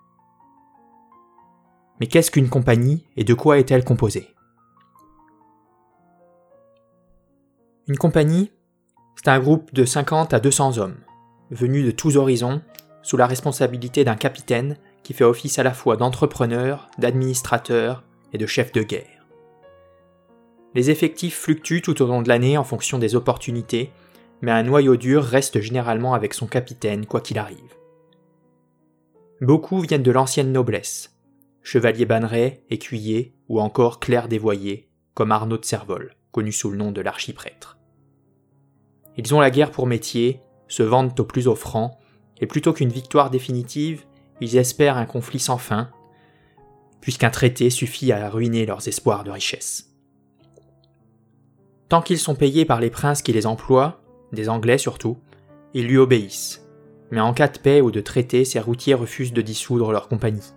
Mais 1.99 2.07
qu'est-ce 2.07 2.31
qu'une 2.31 2.51
compagnie 2.51 3.07
et 3.17 3.25
de 3.25 3.33
quoi 3.33 3.59
est-elle 3.59 3.85
composée? 3.85 4.29
Une 7.89 7.97
compagnie, 7.97 8.53
c'est 9.17 9.29
un 9.29 9.39
groupe 9.39 9.73
de 9.73 9.85
50 9.85 10.35
à 10.35 10.41
200 10.41 10.79
hommes, 10.79 10.99
venus 11.51 11.85
de 11.85 11.91
tous 11.91 12.17
horizons, 12.17 12.63
sous 13.03 13.17
la 13.17 13.27
responsabilité 13.27 14.05
d'un 14.05 14.17
capitaine 14.17 14.77
qui 15.03 15.13
fait 15.13 15.25
office 15.25 15.59
à 15.59 15.63
la 15.63 15.73
fois 15.73 15.97
d'entrepreneur, 15.97 16.89
d'administrateur 16.99 18.05
et 18.33 18.39
de 18.39 18.47
chef 18.47 18.73
de 18.73 18.83
guerre. 18.83 19.27
Les 20.75 20.91
effectifs 20.91 21.37
fluctuent 21.37 21.83
tout 21.83 22.01
au 22.03 22.07
long 22.07 22.23
de 22.23 22.29
l'année 22.29 22.57
en 22.57 22.65
fonction 22.65 22.99
des 22.99 23.15
opportunités, 23.15 23.93
mais 24.41 24.53
un 24.53 24.63
noyau 24.63 24.97
dur 24.97 25.23
reste 25.23 25.61
généralement 25.61 26.15
avec 26.15 26.35
son 26.35 26.47
capitaine 26.47 27.07
quoi 27.07 27.21
qu'il 27.21 27.39
arrive. 27.39 27.77
Beaucoup 29.41 29.81
viennent 29.81 30.03
de 30.03 30.11
l'ancienne 30.11 30.53
noblesse, 30.53 31.17
chevalier 31.63 32.07
banneret, 32.07 32.65
écuyer 32.71 33.35
ou 33.49 33.61
encore 33.61 34.01
clerc 34.01 34.29
dévoyé, 34.29 34.89
comme 35.15 35.33
Arnaud 35.33 35.59
de 35.59 35.65
Servol, 35.65 36.15
connu 36.31 36.53
sous 36.53 36.71
le 36.71 36.77
nom 36.77 36.93
de 36.93 37.01
l'archiprêtre. 37.01 37.79
Ils 39.17 39.35
ont 39.35 39.41
la 39.41 39.51
guerre 39.51 39.71
pour 39.71 39.87
métier, 39.87 40.41
se 40.69 40.83
vendent 40.83 41.19
au 41.19 41.25
plus 41.25 41.49
offrant, 41.49 41.99
et 42.41 42.47
plutôt 42.47 42.73
qu'une 42.73 42.89
victoire 42.89 43.31
définitive, 43.31 44.05
ils 44.41 44.57
espèrent 44.57 44.97
un 44.97 45.07
conflit 45.07 45.39
sans 45.39 45.59
fin, 45.59 45.91
puisqu'un 47.01 47.31
traité 47.31 47.71
suffit 47.71 48.13
à 48.13 48.29
ruiner 48.31 48.67
leurs 48.67 48.89
espoirs 48.89 49.25
de 49.25 49.31
richesse. 49.31 49.95
Tant 51.89 52.01
qu'ils 52.01 52.19
sont 52.19 52.35
payés 52.35 52.65
par 52.65 52.81
les 52.81 52.91
princes 52.91 53.23
qui 53.23 53.33
les 53.33 53.47
emploient, 53.47 54.01
des 54.33 54.49
Anglais 54.49 54.79
surtout, 54.79 55.19
ils 55.75 55.87
lui 55.87 55.99
obéissent. 55.99 56.67
Mais 57.11 57.21
en 57.21 57.35
cas 57.35 57.49
de 57.49 57.59
paix 57.59 57.83
ou 57.83 57.91
de 57.91 58.01
traité, 58.01 58.47
ces 58.47 58.61
routiers 58.61 58.95
refusent 58.95 59.35
de 59.35 59.43
dissoudre 59.43 59.93
leur 59.93 60.09
compagnie. 60.09 60.55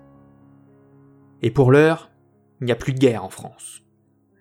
Et 1.41 1.51
pour 1.51 1.71
l'heure, 1.71 2.09
il 2.61 2.65
n'y 2.65 2.71
a 2.71 2.75
plus 2.77 2.93
de 2.93 2.99
guerre 2.99 3.25
en 3.25 3.29
France. 3.29 3.81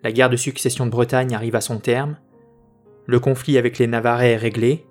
La 0.05 0.13
guerre 0.13 0.31
de 0.31 0.37
succession 0.37 0.87
de 0.87 0.91
Bretagne 0.91 1.35
arrive 1.35 1.57
à 1.57 1.61
son 1.61 1.79
terme, 1.79 2.17
le 3.07 3.21
conflit 3.21 3.59
avec 3.59 3.79
les 3.79 3.87
Navarrais 3.87 4.33
est 4.33 4.37
réglé, 4.37 4.87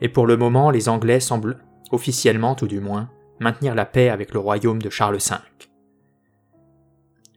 et 0.00 0.08
pour 0.08 0.26
le 0.26 0.36
moment 0.36 0.70
les 0.70 0.88
Anglais 0.88 1.20
semblent, 1.20 1.58
officiellement 1.92 2.54
tout 2.54 2.66
du 2.66 2.80
moins, 2.80 3.10
maintenir 3.40 3.74
la 3.74 3.84
paix 3.84 4.08
avec 4.08 4.32
le 4.32 4.40
royaume 4.40 4.82
de 4.82 4.90
Charles 4.90 5.18
V. 5.18 5.36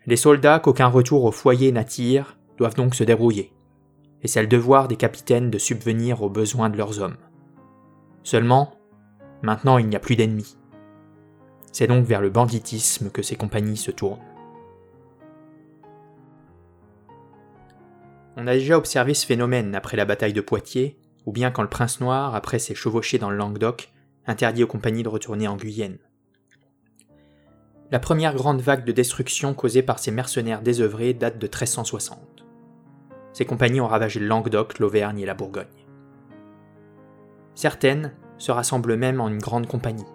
Les 0.06 0.16
soldats 0.16 0.60
qu'aucun 0.60 0.88
retour 0.88 1.26
au 1.26 1.32
foyer 1.32 1.72
n'attire 1.72 2.38
doivent 2.58 2.76
donc 2.76 2.96
se 2.96 3.04
débrouiller, 3.04 3.52
et 4.24 4.28
c'est 4.28 4.42
le 4.42 4.48
devoir 4.48 4.88
des 4.88 4.96
capitaines 4.96 5.52
de 5.52 5.58
subvenir 5.58 6.22
aux 6.22 6.30
besoins 6.30 6.70
de 6.70 6.78
leurs 6.78 7.00
hommes. 7.02 7.18
Seulement, 8.24 8.74
maintenant 9.44 9.78
il 9.78 9.88
n'y 9.88 9.96
a 9.96 10.00
plus 10.00 10.16
d'ennemis. 10.16 10.58
C'est 11.72 11.88
donc 11.88 12.06
vers 12.06 12.22
le 12.22 12.30
banditisme 12.30 13.12
que 13.12 13.22
ces 13.22 13.36
compagnies 13.36 13.78
se 13.78 13.92
tournent. 13.92 14.18
On 18.40 18.46
a 18.46 18.54
déjà 18.54 18.78
observé 18.78 19.16
ce 19.16 19.26
phénomène 19.26 19.74
après 19.74 19.98
la 19.98 20.06
bataille 20.06 20.32
de 20.32 20.42
Poitiers, 20.42 21.00
ou 21.26 21.32
bien 21.32 21.50
quand 21.50 21.64
le 21.64 21.70
prince 21.70 22.00
noir, 22.00 22.36
après 22.36 22.60
s'est 22.60 22.76
chevauché 22.76 23.18
dans 23.18 23.32
le 23.32 23.36
Languedoc, 23.36 23.92
interdit 24.28 24.64
aux 24.64 24.68
compagnies 24.68 25.02
de 25.02 25.10
retourner 25.10 25.48
en 25.48 25.58
Guyenne. 25.58 25.98
La 27.90 27.98
première 27.98 28.36
grande 28.36 28.62
vague 28.62 28.86
de 28.86 28.92
destruction 28.92 29.56
causée 29.56 29.82
par 29.82 29.98
ces 29.98 30.12
mercenaires 30.12 30.62
désœuvrés 30.62 31.16
date 31.16 31.40
de 31.40 31.48
1360. 31.48 32.46
Ces 33.34 33.46
compagnies 33.46 33.82
ont 33.82 33.88
ravagé 33.88 34.20
le 34.20 34.28
Languedoc, 34.28 34.78
l'Auvergne 34.78 35.20
et 35.20 35.26
la 35.26 35.34
Bourgogne. 35.34 35.66
Certaines 37.56 38.14
se 38.38 38.52
rassemblent 38.52 38.98
même 38.98 39.20
en 39.20 39.30
une 39.30 39.40
grande 39.40 39.66
compagnie, 39.66 40.06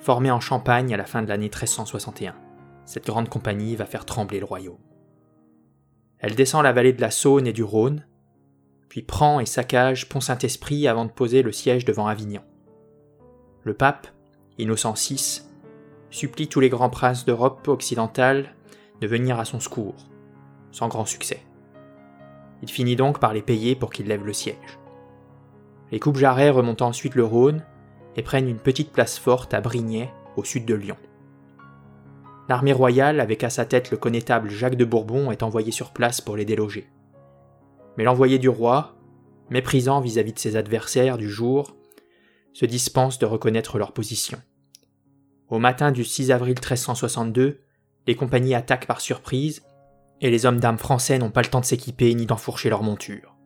formée 0.00 0.30
en 0.30 0.40
Champagne 0.40 0.92
à 0.92 0.98
la 0.98 1.06
fin 1.06 1.22
de 1.22 1.28
l'année 1.28 1.46
1361. 1.46 2.34
Cette 2.84 3.06
grande 3.06 3.30
compagnie 3.30 3.74
va 3.74 3.86
faire 3.86 4.04
trembler 4.04 4.38
le 4.38 4.44
royaume. 4.44 4.76
Elle 6.20 6.34
descend 6.34 6.64
la 6.64 6.72
vallée 6.72 6.92
de 6.92 7.00
la 7.00 7.10
Saône 7.10 7.46
et 7.46 7.52
du 7.52 7.62
Rhône, 7.62 8.06
puis 8.88 9.02
prend 9.02 9.38
et 9.40 9.46
saccage 9.46 10.08
Pont-Saint-Esprit 10.08 10.88
avant 10.88 11.04
de 11.04 11.10
poser 11.10 11.42
le 11.42 11.52
siège 11.52 11.84
devant 11.84 12.06
Avignon. 12.06 12.42
Le 13.64 13.74
pape, 13.74 14.08
Innocent 14.58 14.94
VI, 14.94 15.42
supplie 16.10 16.48
tous 16.48 16.60
les 16.60 16.70
grands 16.70 16.90
princes 16.90 17.24
d'Europe 17.24 17.68
occidentale 17.68 18.54
de 19.00 19.06
venir 19.06 19.38
à 19.38 19.44
son 19.44 19.60
secours, 19.60 20.08
sans 20.72 20.88
grand 20.88 21.04
succès. 21.04 21.42
Il 22.62 22.70
finit 22.70 22.96
donc 22.96 23.20
par 23.20 23.32
les 23.32 23.42
payer 23.42 23.76
pour 23.76 23.90
qu'ils 23.90 24.06
lèvent 24.06 24.26
le 24.26 24.32
siège. 24.32 24.78
Les 25.92 26.00
coupes 26.00 26.16
jarrets 26.16 26.50
remontent 26.50 26.86
ensuite 26.86 27.14
le 27.14 27.24
Rhône 27.24 27.64
et 28.16 28.22
prennent 28.22 28.48
une 28.48 28.58
petite 28.58 28.90
place 28.90 29.18
forte 29.18 29.54
à 29.54 29.60
Brignais, 29.60 30.10
au 30.36 30.44
sud 30.44 30.66
de 30.66 30.74
Lyon. 30.74 30.96
L'armée 32.48 32.72
royale, 32.72 33.20
avec 33.20 33.44
à 33.44 33.50
sa 33.50 33.66
tête 33.66 33.90
le 33.90 33.98
connétable 33.98 34.48
Jacques 34.48 34.76
de 34.76 34.86
Bourbon, 34.86 35.30
est 35.30 35.42
envoyée 35.42 35.70
sur 35.70 35.92
place 35.92 36.22
pour 36.22 36.36
les 36.36 36.46
déloger. 36.46 36.88
Mais 37.96 38.04
l'envoyé 38.04 38.38
du 38.38 38.48
roi, 38.48 38.96
méprisant 39.50 40.00
vis-à-vis 40.00 40.32
de 40.32 40.38
ses 40.38 40.56
adversaires 40.56 41.18
du 41.18 41.28
jour, 41.28 41.76
se 42.54 42.64
dispense 42.64 43.18
de 43.18 43.26
reconnaître 43.26 43.78
leur 43.78 43.92
position. 43.92 44.38
Au 45.48 45.58
matin 45.58 45.92
du 45.92 46.04
6 46.04 46.30
avril 46.30 46.54
1362, 46.54 47.60
les 48.06 48.16
compagnies 48.16 48.54
attaquent 48.54 48.86
par 48.86 49.02
surprise, 49.02 49.62
et 50.22 50.30
les 50.30 50.46
hommes 50.46 50.58
d'âme 50.58 50.78
français 50.78 51.18
n'ont 51.18 51.30
pas 51.30 51.42
le 51.42 51.48
temps 51.48 51.60
de 51.60 51.66
s'équiper 51.66 52.14
ni 52.14 52.24
d'enfourcher 52.24 52.70
leurs 52.70 52.82
montures. 52.82 53.36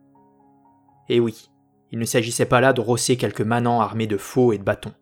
Et 1.09 1.19
oui, 1.19 1.49
il 1.91 1.99
ne 1.99 2.05
s'agissait 2.05 2.45
pas 2.45 2.61
là 2.61 2.71
de 2.71 2.81
rosser 2.81 3.17
quelques 3.17 3.41
manants 3.41 3.81
armés 3.81 4.07
de 4.07 4.17
faux 4.17 4.53
et 4.53 4.57
de 4.57 4.63
bâtons. 4.63 4.93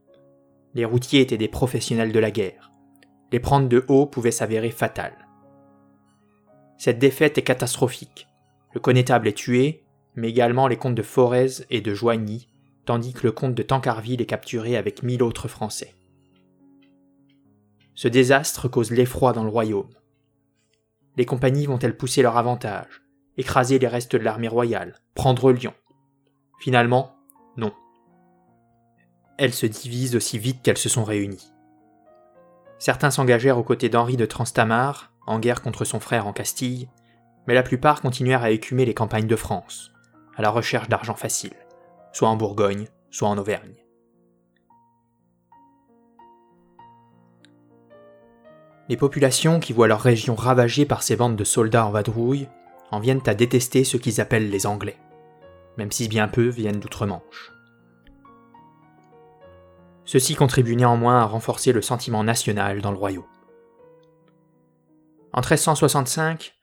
Les 0.74 0.86
routiers 0.86 1.22
étaient 1.22 1.38
des 1.38 1.48
professionnels 1.48 2.12
de 2.12 2.20
la 2.20 2.32
guerre 2.32 2.71
les 3.32 3.40
prendre 3.40 3.70
de 3.70 3.86
haut 3.88 4.06
pouvait 4.06 4.32
s'avérer 4.32 4.72
fatal. 4.72 5.14
Cette 6.78 7.00
défaite 7.00 7.38
est 7.38 7.44
catastrophique. 7.44 8.28
Le 8.74 8.80
connétable 8.80 9.28
est 9.28 9.38
tué, 9.38 9.84
mais 10.16 10.30
également 10.30 10.68
les 10.68 10.78
comtes 10.78 10.96
de 10.96 11.02
Forez 11.02 11.66
et 11.70 11.82
de 11.82 11.94
Joigny, 11.94 12.48
tandis 12.86 13.14
que 13.14 13.26
le 13.28 13.32
comte 13.32 13.56
de 13.56 13.64
Tancarville 13.64 14.22
est 14.22 14.26
capturé 14.26 14.76
avec 14.76 15.04
mille 15.04 15.24
autres 15.24 15.48
Français. 15.48 15.96
Ce 17.94 18.08
désastre 18.08 18.68
cause 18.68 18.92
l'effroi 18.92 19.34
dans 19.34 19.44
le 19.44 19.50
royaume. 19.50 19.94
Les 21.18 21.26
compagnies 21.26 21.68
vont-elles 21.68 21.98
pousser 21.98 22.22
leur 22.22 22.38
avantage, 22.38 23.04
écraser 23.38 23.80
les 23.80 23.88
restes 23.88 24.16
de 24.16 24.24
l'armée 24.24 24.48
royale, 24.48 24.96
prendre 25.14 25.52
Lyon? 25.52 25.74
Finalement, 26.60 27.16
non. 27.58 27.74
Elles 29.38 29.54
se 29.54 29.66
divisent 29.66 30.16
aussi 30.16 30.40
vite 30.40 30.62
qu'elles 30.64 30.78
se 30.78 30.90
sont 30.90 31.04
réunies. 31.04 31.51
Certains 32.82 33.12
s'engagèrent 33.12 33.60
aux 33.60 33.64
côtés 33.64 33.90
d'Henri 33.90 34.18
de 34.18 34.26
Transtamar, 34.26 35.12
en 35.28 35.38
guerre 35.38 35.62
contre 35.62 35.86
son 35.86 36.00
frère 36.00 36.26
en 36.26 36.34
Castille, 36.34 36.90
mais 37.46 37.54
la 37.54 37.62
plupart 37.62 38.02
continuèrent 38.02 38.42
à 38.42 38.50
écumer 38.50 38.86
les 38.86 38.96
campagnes 38.96 39.28
de 39.28 39.36
France, 39.36 39.92
à 40.36 40.42
la 40.42 40.50
recherche 40.50 40.90
d'argent 40.90 41.14
facile, 41.14 41.54
soit 42.12 42.28
en 42.28 42.36
Bourgogne, 42.38 42.88
soit 43.12 43.30
en 43.30 43.38
Auvergne. 43.38 43.76
Les 48.90 48.98
populations 48.98 49.60
qui 49.60 49.74
voient 49.74 49.88
leur 49.88 50.02
région 50.02 50.34
ravagée 50.34 50.88
par 50.88 51.04
ces 51.04 51.16
bandes 51.16 51.36
de 51.36 51.44
soldats 51.44 51.86
en 51.86 51.92
vadrouille 51.92 52.48
en 52.90 53.00
viennent 53.00 53.22
à 53.28 53.36
détester 53.36 53.84
ce 53.84 53.98
qu'ils 53.98 54.20
appellent 54.20 54.50
les 54.50 54.66
Anglais, 54.66 54.98
même 55.78 55.92
si 55.92 56.08
bien 56.08 56.28
peu 56.28 56.48
viennent 56.48 56.80
d'outre-Manche. 56.80 57.52
Ceci 60.12 60.36
contribue 60.36 60.76
néanmoins 60.76 61.22
à 61.22 61.26
renforcer 61.26 61.72
le 61.72 61.82
sentiment 61.82 62.26
national 62.26 62.82
dans 62.82 62.92
le 62.92 62.98
royaume. 62.98 63.24
En 65.32 65.40
1365, 65.40 66.54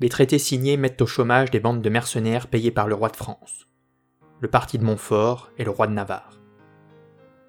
les 0.00 0.08
traités 0.08 0.40
signés 0.40 0.76
mettent 0.76 1.00
au 1.00 1.06
chômage 1.06 1.52
des 1.52 1.60
bandes 1.60 1.82
de 1.82 1.88
mercenaires 1.88 2.48
payées 2.48 2.72
par 2.72 2.88
le 2.88 2.96
roi 2.96 3.08
de 3.08 3.14
France, 3.14 3.68
le 4.40 4.50
parti 4.50 4.76
de 4.76 4.84
Montfort 4.84 5.52
et 5.56 5.62
le 5.62 5.70
roi 5.70 5.86
de 5.86 5.92
Navarre. 5.92 6.40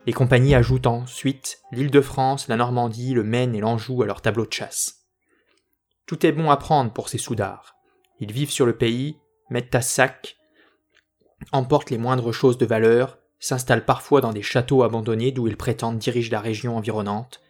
Les 0.05 0.13
compagnies 0.13 0.53
ajoutent 0.53 0.85
ensuite 0.85 1.63
l'île 1.71 1.89
de 1.89 2.01
France, 2.01 2.47
la 2.47 2.55
Normandie, 2.55 3.15
le 3.15 3.23
Maine 3.23 3.55
et 3.55 3.61
l'Anjou 3.61 4.03
à 4.03 4.05
leur 4.05 4.21
tableau 4.21 4.45
de 4.45 4.53
chasse. 4.53 5.07
Tout 6.05 6.23
est 6.23 6.33
bon 6.33 6.51
à 6.51 6.57
prendre 6.57 6.93
pour 6.93 7.09
ces 7.09 7.17
soudards. 7.17 7.73
Ils 8.19 8.31
vivent 8.31 8.51
sur 8.51 8.67
le 8.67 8.77
pays, 8.77 9.17
mettent 9.49 9.73
à 9.73 9.81
sac, 9.81 10.37
emportent 11.51 11.89
les 11.89 11.97
moindres 11.97 12.31
choses 12.31 12.59
de 12.59 12.67
valeur 12.67 13.17
s'installent 13.39 13.85
parfois 13.85 14.21
dans 14.21 14.33
des 14.33 14.41
châteaux 14.41 14.83
abandonnés 14.83 15.31
d'où 15.31 15.47
ils 15.47 15.57
prétendent 15.57 15.99
diriger 15.99 16.31
la 16.31 16.41
région 16.41 16.77
environnante, 16.77 17.41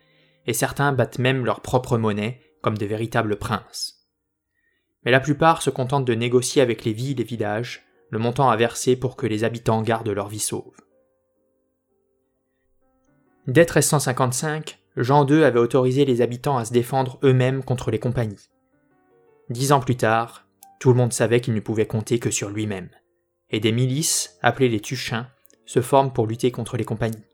et 0.46 0.54
certains 0.54 0.92
battent 0.94 1.20
même 1.20 1.46
leur 1.46 1.62
propre 1.62 1.98
monnaie 1.98 2.42
comme 2.62 2.78
des 2.78 2.88
véritables 2.88 3.38
princes. 3.38 4.08
Mais 5.04 5.12
la 5.12 5.20
plupart 5.20 5.62
se 5.62 5.70
contentent 5.70 6.06
de 6.06 6.16
négocier 6.16 6.62
avec 6.62 6.84
les 6.84 6.94
villes 6.94 7.22
et 7.22 7.24
villages 7.24 7.86
le 8.10 8.20
montant 8.20 8.50
à 8.50 8.56
verser 8.56 8.96
pour 8.96 9.16
que 9.16 9.28
les 9.28 9.44
habitants 9.44 9.82
gardent 9.82 10.10
leur 10.10 10.28
vie 10.28 10.40
sauve. 10.40 10.76
Dès 13.48 13.62
1355, 13.62 14.80
Jean 14.98 15.26
II 15.26 15.44
avait 15.44 15.60
autorisé 15.60 16.06
les 16.06 16.22
habitants 16.22 16.58
à 16.58 16.66
se 16.66 16.74
défendre 16.74 17.20
eux-mêmes 17.24 17.64
contre 17.64 17.92
les 17.92 18.00
compagnies. 18.00 18.50
Dix 19.50 19.72
ans 19.72 19.80
plus 19.80 19.96
tard, 19.96 20.46
tout 20.80 20.90
le 20.90 20.96
monde 20.96 21.14
savait 21.14 21.40
qu'il 21.40 21.54
ne 21.54 21.60
pouvait 21.60 21.88
compter 21.88 22.20
que 22.20 22.32
sur 22.32 22.50
lui-même, 22.50 22.90
et 23.50 23.60
des 23.60 23.72
milices, 23.72 24.38
appelées 24.42 24.70
les 24.70 24.82
Tuchins, 24.82 25.28
se 25.68 25.82
forment 25.82 26.12
pour 26.12 26.26
lutter 26.26 26.50
contre 26.50 26.78
les 26.78 26.86
compagnies. 26.86 27.28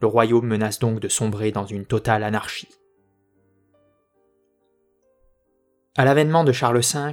Le 0.00 0.06
royaume 0.06 0.46
menace 0.46 0.78
donc 0.78 1.00
de 1.00 1.08
sombrer 1.08 1.50
dans 1.50 1.66
une 1.66 1.86
totale 1.86 2.22
anarchie. 2.22 2.68
À 5.96 6.04
l'avènement 6.04 6.44
de 6.44 6.52
Charles 6.52 6.80
V, 6.80 7.12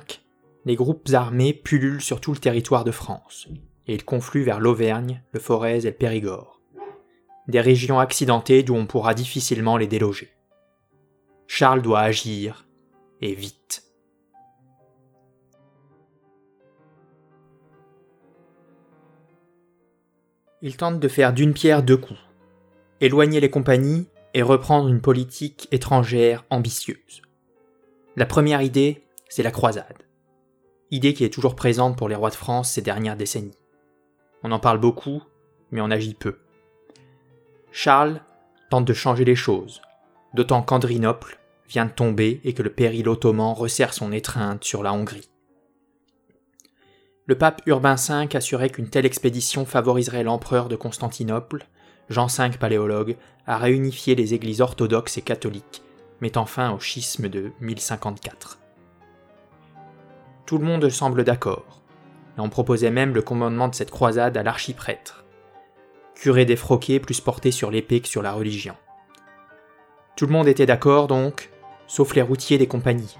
les 0.66 0.76
groupes 0.76 1.10
armés 1.14 1.54
pullulent 1.54 2.02
sur 2.02 2.20
tout 2.20 2.34
le 2.34 2.38
territoire 2.38 2.84
de 2.84 2.92
France, 2.92 3.48
et 3.88 3.96
ils 3.96 4.04
confluent 4.04 4.44
vers 4.44 4.60
l'Auvergne, 4.60 5.24
le 5.32 5.40
Forez 5.40 5.78
et 5.78 5.82
le 5.82 5.92
Périgord. 5.94 6.62
Des 7.48 7.62
régions 7.62 8.00
accidentées 8.00 8.64
d'où 8.64 8.76
on 8.76 8.86
pourra 8.86 9.14
difficilement 9.14 9.78
les 9.78 9.88
déloger. 9.88 10.32
Charles 11.48 11.82
doit 11.82 12.02
agir, 12.02 12.68
et 13.22 13.34
vite. 13.34 13.84
Il 20.66 20.78
tente 20.78 21.02
de 21.02 21.08
faire 21.10 21.34
d'une 21.34 21.52
pierre 21.52 21.84
deux 21.84 21.98
coups, 21.98 22.22
éloigner 23.02 23.42
les 23.42 23.50
compagnies 23.50 24.08
et 24.34 24.42
reprendre 24.42 24.88
une 24.88 25.02
politique 25.02 25.68
étrangère 25.74 26.46
ambitieuse. 26.50 27.22
La 28.16 28.26
première 28.26 28.62
idée, 28.62 29.04
c'est 29.28 29.44
la 29.44 29.52
croisade. 29.52 30.04
Idée 30.90 31.14
qui 31.14 31.26
est 31.26 31.34
toujours 31.34 31.58
présente 31.58 31.98
pour 31.98 32.08
les 32.08 32.16
rois 32.16 32.30
de 32.30 32.36
France 32.36 32.72
ces 32.72 32.82
dernières 32.82 33.18
décennies. 33.18 33.58
On 34.42 34.54
en 34.54 34.60
parle 34.60 34.80
beaucoup, 34.80 35.22
mais 35.72 35.82
on 35.82 35.92
agit 35.92 36.14
peu. 36.14 36.38
Charles 37.74 38.22
tente 38.70 38.86
de 38.86 38.94
changer 38.94 39.26
les 39.26 39.36
choses, 39.36 39.82
d'autant 40.34 40.62
qu'Andrinople 40.62 41.40
vient 41.68 41.88
de 41.88 41.92
tomber 41.92 42.40
et 42.46 42.54
que 42.54 42.64
le 42.64 42.72
péril 42.72 43.10
ottoman 43.10 43.52
resserre 43.52 43.94
son 43.94 44.14
étreinte 44.14 44.64
sur 44.64 44.82
la 44.82 44.94
Hongrie. 44.94 45.30
Le 47.26 47.36
pape 47.36 47.62
Urbain 47.68 47.96
V 47.96 48.36
assurait 48.36 48.70
qu'une 48.70 48.90
telle 48.90 49.06
expédition 49.06 49.66
favoriserait 49.66 50.24
l'empereur 50.24 50.68
de 50.68 50.76
Constantinople, 50.76 51.66
Jean 52.10 52.28
V 52.28 52.58
paléologue, 52.60 53.16
à 53.48 53.58
réunifier 53.58 54.14
les 54.16 54.34
églises 54.34 54.60
orthodoxes 54.60 55.18
et 55.18 55.22
catholiques, 55.22 55.84
mettant 56.20 56.46
fin 56.46 56.72
au 56.72 56.80
schisme 56.80 57.30
de 57.30 57.54
1054. 57.62 58.60
Tout 60.46 60.58
le 60.58 60.66
monde 60.66 60.90
semble 60.90 61.24
d'accord, 61.24 61.82
on 62.38 62.50
proposait 62.50 62.92
même 62.92 63.14
le 63.14 63.22
commandement 63.22 63.70
de 63.70 63.76
cette 63.76 63.92
croisade 63.92 64.36
à 64.36 64.44
l'archiprêtre, 64.44 65.24
curé 66.16 66.44
défroqué 66.44 67.00
plus 67.00 67.22
porté 67.22 67.52
sur 67.52 67.72
l'épée 67.72 68.02
que 68.02 68.10
sur 68.10 68.22
la 68.22 68.34
religion. 68.34 68.76
Tout 70.18 70.26
le 70.26 70.34
monde 70.34 70.50
était 70.50 70.66
d'accord 70.66 71.08
donc, 71.08 71.52
sauf 71.88 72.16
les 72.16 72.22
routiers 72.22 72.58
des 72.58 72.68
compagnies, 72.68 73.18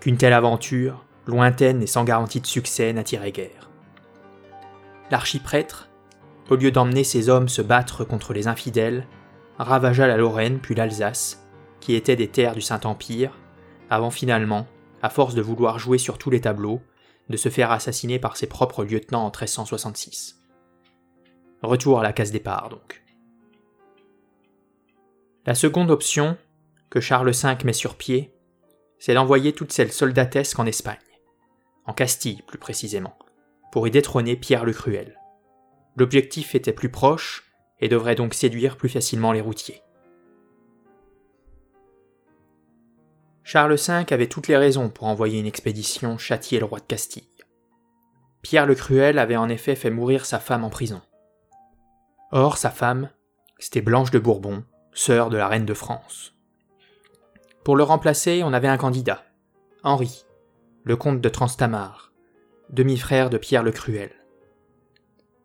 qu'une 0.00 0.16
telle 0.16 0.32
aventure, 0.32 1.04
lointaine 1.28 1.82
et 1.82 1.86
sans 1.86 2.04
garantie 2.04 2.40
de 2.40 2.46
succès, 2.46 2.92
n'attirait 2.92 3.32
guère. 3.32 3.70
L'archiprêtre, 5.10 5.88
au 6.50 6.56
lieu 6.56 6.70
d'emmener 6.70 7.04
ses 7.04 7.28
hommes 7.28 7.48
se 7.48 7.62
battre 7.62 8.04
contre 8.04 8.32
les 8.32 8.48
infidèles, 8.48 9.06
ravagea 9.58 10.06
la 10.06 10.16
Lorraine 10.16 10.58
puis 10.58 10.74
l'Alsace, 10.74 11.46
qui 11.80 11.94
étaient 11.94 12.16
des 12.16 12.28
terres 12.28 12.54
du 12.54 12.60
Saint-Empire, 12.60 13.32
avant 13.90 14.10
finalement, 14.10 14.66
à 15.02 15.10
force 15.10 15.34
de 15.34 15.42
vouloir 15.42 15.78
jouer 15.78 15.98
sur 15.98 16.18
tous 16.18 16.30
les 16.30 16.40
tableaux, 16.40 16.80
de 17.28 17.36
se 17.36 17.50
faire 17.50 17.70
assassiner 17.70 18.18
par 18.18 18.36
ses 18.36 18.46
propres 18.46 18.84
lieutenants 18.84 19.22
en 19.22 19.30
1366. 19.30 20.42
Retour 21.62 22.00
à 22.00 22.02
la 22.02 22.12
case 22.12 22.32
départ 22.32 22.70
donc. 22.70 23.02
La 25.46 25.54
seconde 25.54 25.90
option, 25.90 26.36
que 26.90 27.00
Charles 27.00 27.30
V 27.30 27.64
met 27.64 27.72
sur 27.72 27.96
pied, 27.96 28.34
c'est 28.98 29.14
d'envoyer 29.14 29.52
toutes 29.52 29.72
celles 29.72 29.92
soldatesques 29.92 30.58
en 30.58 30.66
Espagne, 30.66 30.96
en 31.88 31.94
Castille 31.94 32.42
plus 32.42 32.58
précisément, 32.58 33.18
pour 33.72 33.88
y 33.88 33.90
détrôner 33.90 34.36
Pierre 34.36 34.64
le 34.66 34.72
Cruel. 34.72 35.18
L'objectif 35.96 36.54
était 36.54 36.72
plus 36.72 36.90
proche 36.90 37.50
et 37.80 37.88
devrait 37.88 38.14
donc 38.14 38.34
séduire 38.34 38.76
plus 38.76 38.90
facilement 38.90 39.32
les 39.32 39.40
routiers. 39.40 39.82
Charles 43.42 43.74
V 43.74 44.04
avait 44.10 44.26
toutes 44.28 44.48
les 44.48 44.58
raisons 44.58 44.90
pour 44.90 45.06
envoyer 45.06 45.40
une 45.40 45.46
expédition 45.46 46.18
châtier 46.18 46.58
le 46.58 46.66
roi 46.66 46.80
de 46.80 46.84
Castille. 46.84 47.24
Pierre 48.42 48.66
le 48.66 48.74
Cruel 48.74 49.18
avait 49.18 49.36
en 49.36 49.48
effet 49.48 49.74
fait 49.74 49.90
mourir 49.90 50.26
sa 50.26 50.38
femme 50.38 50.64
en 50.64 50.70
prison. 50.70 51.00
Or, 52.30 52.58
sa 52.58 52.70
femme, 52.70 53.08
c'était 53.58 53.80
Blanche 53.80 54.10
de 54.10 54.18
Bourbon, 54.18 54.64
sœur 54.92 55.30
de 55.30 55.38
la 55.38 55.48
reine 55.48 55.64
de 55.64 55.74
France. 55.74 56.34
Pour 57.64 57.76
le 57.76 57.82
remplacer, 57.82 58.42
on 58.44 58.52
avait 58.52 58.68
un 58.68 58.76
candidat, 58.76 59.24
Henri, 59.82 60.26
le 60.88 60.96
comte 60.96 61.20
de 61.20 61.28
Transtamar, 61.28 62.14
demi-frère 62.70 63.28
de 63.28 63.36
Pierre 63.36 63.62
le 63.62 63.72
Cruel. 63.72 64.10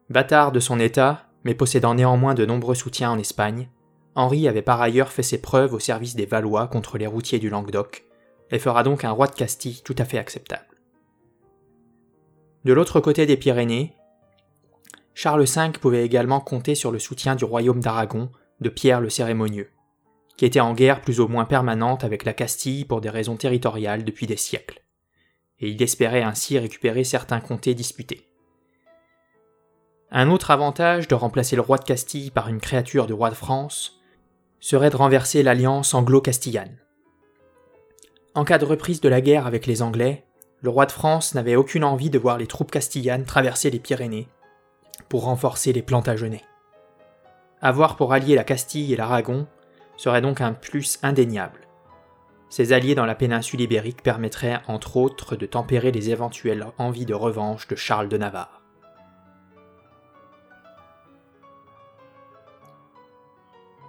Bâtard 0.09 0.53
de 0.53 0.61
son 0.61 0.79
état, 0.79 1.27
mais 1.43 1.53
possédant 1.53 1.95
néanmoins 1.95 2.33
de 2.33 2.45
nombreux 2.45 2.75
soutiens 2.75 3.11
en 3.11 3.19
Espagne, 3.19 3.67
Henri 4.15 4.47
avait 4.47 4.61
par 4.61 4.81
ailleurs 4.81 5.11
fait 5.11 5.21
ses 5.21 5.41
preuves 5.41 5.73
au 5.73 5.79
service 5.79 6.15
des 6.15 6.25
Valois 6.25 6.67
contre 6.67 6.97
les 6.97 7.07
routiers 7.07 7.39
du 7.39 7.49
Languedoc, 7.49 8.05
et 8.51 8.57
fera 8.57 8.83
donc 8.83 9.03
un 9.03 9.11
roi 9.11 9.27
de 9.27 9.35
Castille 9.35 9.81
tout 9.83 9.95
à 9.97 10.05
fait 10.05 10.17
acceptable. 10.17 10.77
De 12.63 12.71
l'autre 12.71 13.01
côté 13.01 13.25
des 13.25 13.35
Pyrénées, 13.35 13.97
Charles 15.13 15.43
V 15.43 15.71
pouvait 15.73 16.05
également 16.05 16.39
compter 16.39 16.73
sur 16.73 16.89
le 16.89 16.99
soutien 16.99 17.35
du 17.35 17.43
royaume 17.43 17.81
d'Aragon 17.81 18.31
de 18.61 18.69
Pierre 18.69 19.01
le 19.01 19.09
Cérémonieux, 19.09 19.71
qui 20.37 20.45
était 20.45 20.61
en 20.61 20.73
guerre 20.73 21.01
plus 21.01 21.19
ou 21.19 21.27
moins 21.27 21.43
permanente 21.43 22.05
avec 22.05 22.23
la 22.23 22.31
Castille 22.31 22.85
pour 22.85 23.01
des 23.01 23.09
raisons 23.09 23.35
territoriales 23.35 24.05
depuis 24.05 24.25
des 24.25 24.37
siècles, 24.37 24.82
et 25.59 25.69
il 25.69 25.81
espérait 25.81 26.23
ainsi 26.23 26.57
récupérer 26.59 27.03
certains 27.03 27.39
comtés 27.39 27.73
disputés. 27.73 28.27
Un 30.11 30.29
autre 30.29 30.51
avantage 30.51 31.07
de 31.07 31.15
remplacer 31.15 31.55
le 31.55 31.61
roi 31.61 31.77
de 31.77 31.83
Castille 31.83 32.29
par 32.29 32.47
une 32.47 32.59
créature 32.59 33.07
du 33.07 33.13
roi 33.13 33.29
de 33.29 33.35
France 33.35 33.99
serait 34.59 34.91
de 34.91 34.95
renverser 34.95 35.43
l'alliance 35.43 35.93
anglo-castillane. 35.93 36.77
En 38.35 38.45
cas 38.45 38.57
de 38.57 38.65
reprise 38.65 39.01
de 39.01 39.09
la 39.09 39.21
guerre 39.21 39.47
avec 39.47 39.65
les 39.65 39.81
Anglais, 39.81 40.23
le 40.61 40.69
roi 40.69 40.85
de 40.85 40.91
France 40.91 41.35
n'avait 41.35 41.55
aucune 41.55 41.83
envie 41.83 42.09
de 42.09 42.17
voir 42.17 42.37
les 42.37 42.47
troupes 42.47 42.71
castillanes 42.71 43.25
traverser 43.25 43.69
les 43.69 43.79
Pyrénées 43.79 44.27
pour 45.09 45.23
renforcer 45.25 45.73
les 45.73 45.81
Plantagenets. 45.81 46.45
Avoir 47.61 47.95
pour 47.95 48.13
allier 48.13 48.35
la 48.35 48.43
Castille 48.43 48.93
et 48.93 48.95
l'Aragon 48.95 49.47
serait 49.97 50.21
donc 50.21 50.41
un 50.41 50.53
plus 50.53 50.99
indéniable. 51.03 51.62
Ces 52.55 52.71
alliés 52.71 52.93
dans 52.93 53.07
la 53.07 53.15
péninsule 53.15 53.61
ibérique 53.61 54.03
permettraient 54.03 54.61
entre 54.67 54.97
autres 54.97 55.35
de 55.35 55.47
tempérer 55.47 55.91
les 55.91 56.11
éventuelles 56.11 56.67
envies 56.77 57.07
de 57.07 57.15
revanche 57.15 57.67
de 57.67 57.75
Charles 57.75 58.09
de 58.09 58.15
Navarre. 58.15 58.61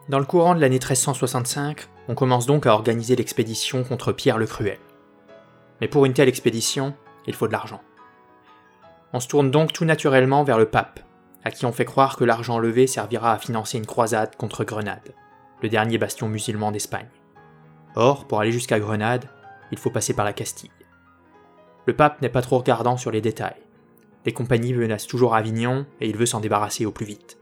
Dans 0.08 0.18
le 0.18 0.24
courant 0.24 0.54
de 0.54 0.62
l'année 0.62 0.78
1365, 0.78 1.90
on 2.08 2.14
commence 2.14 2.46
donc 2.46 2.64
à 2.64 2.72
organiser 2.72 3.16
l'expédition 3.16 3.84
contre 3.84 4.12
Pierre 4.12 4.38
le 4.38 4.46
Cruel. 4.46 4.78
Mais 5.82 5.88
pour 5.88 6.06
une 6.06 6.14
telle 6.14 6.30
expédition, 6.30 6.94
il 7.26 7.34
faut 7.34 7.48
de 7.48 7.52
l'argent. 7.52 7.82
On 9.12 9.20
se 9.20 9.28
tourne 9.28 9.50
donc 9.50 9.74
tout 9.74 9.84
naturellement 9.84 10.42
vers 10.42 10.56
le 10.56 10.70
pape, 10.70 11.00
à 11.44 11.50
qui 11.50 11.66
on 11.66 11.72
fait 11.72 11.84
croire 11.84 12.16
que 12.16 12.24
l'argent 12.24 12.58
levé 12.58 12.86
servira 12.86 13.34
à 13.34 13.38
financer 13.38 13.76
une 13.76 13.84
croisade 13.84 14.36
contre 14.36 14.64
Grenade, 14.64 15.12
le 15.60 15.68
dernier 15.68 15.98
bastion 15.98 16.30
musulman 16.30 16.72
d'Espagne. 16.72 17.10
Or, 17.96 18.26
pour 18.26 18.40
aller 18.40 18.52
jusqu'à 18.52 18.80
Grenade, 18.80 19.26
il 19.70 19.78
faut 19.78 19.90
passer 19.90 20.14
par 20.14 20.24
la 20.24 20.32
Castille. 20.32 20.70
Le 21.86 21.94
pape 21.94 22.22
n'est 22.22 22.28
pas 22.28 22.42
trop 22.42 22.58
regardant 22.58 22.96
sur 22.96 23.10
les 23.10 23.20
détails. 23.20 23.62
Les 24.24 24.32
compagnies 24.32 24.72
menacent 24.72 25.06
toujours 25.06 25.34
Avignon 25.34 25.86
et 26.00 26.08
il 26.08 26.16
veut 26.16 26.26
s'en 26.26 26.40
débarrasser 26.40 26.86
au 26.86 26.92
plus 26.92 27.06
vite. 27.06 27.38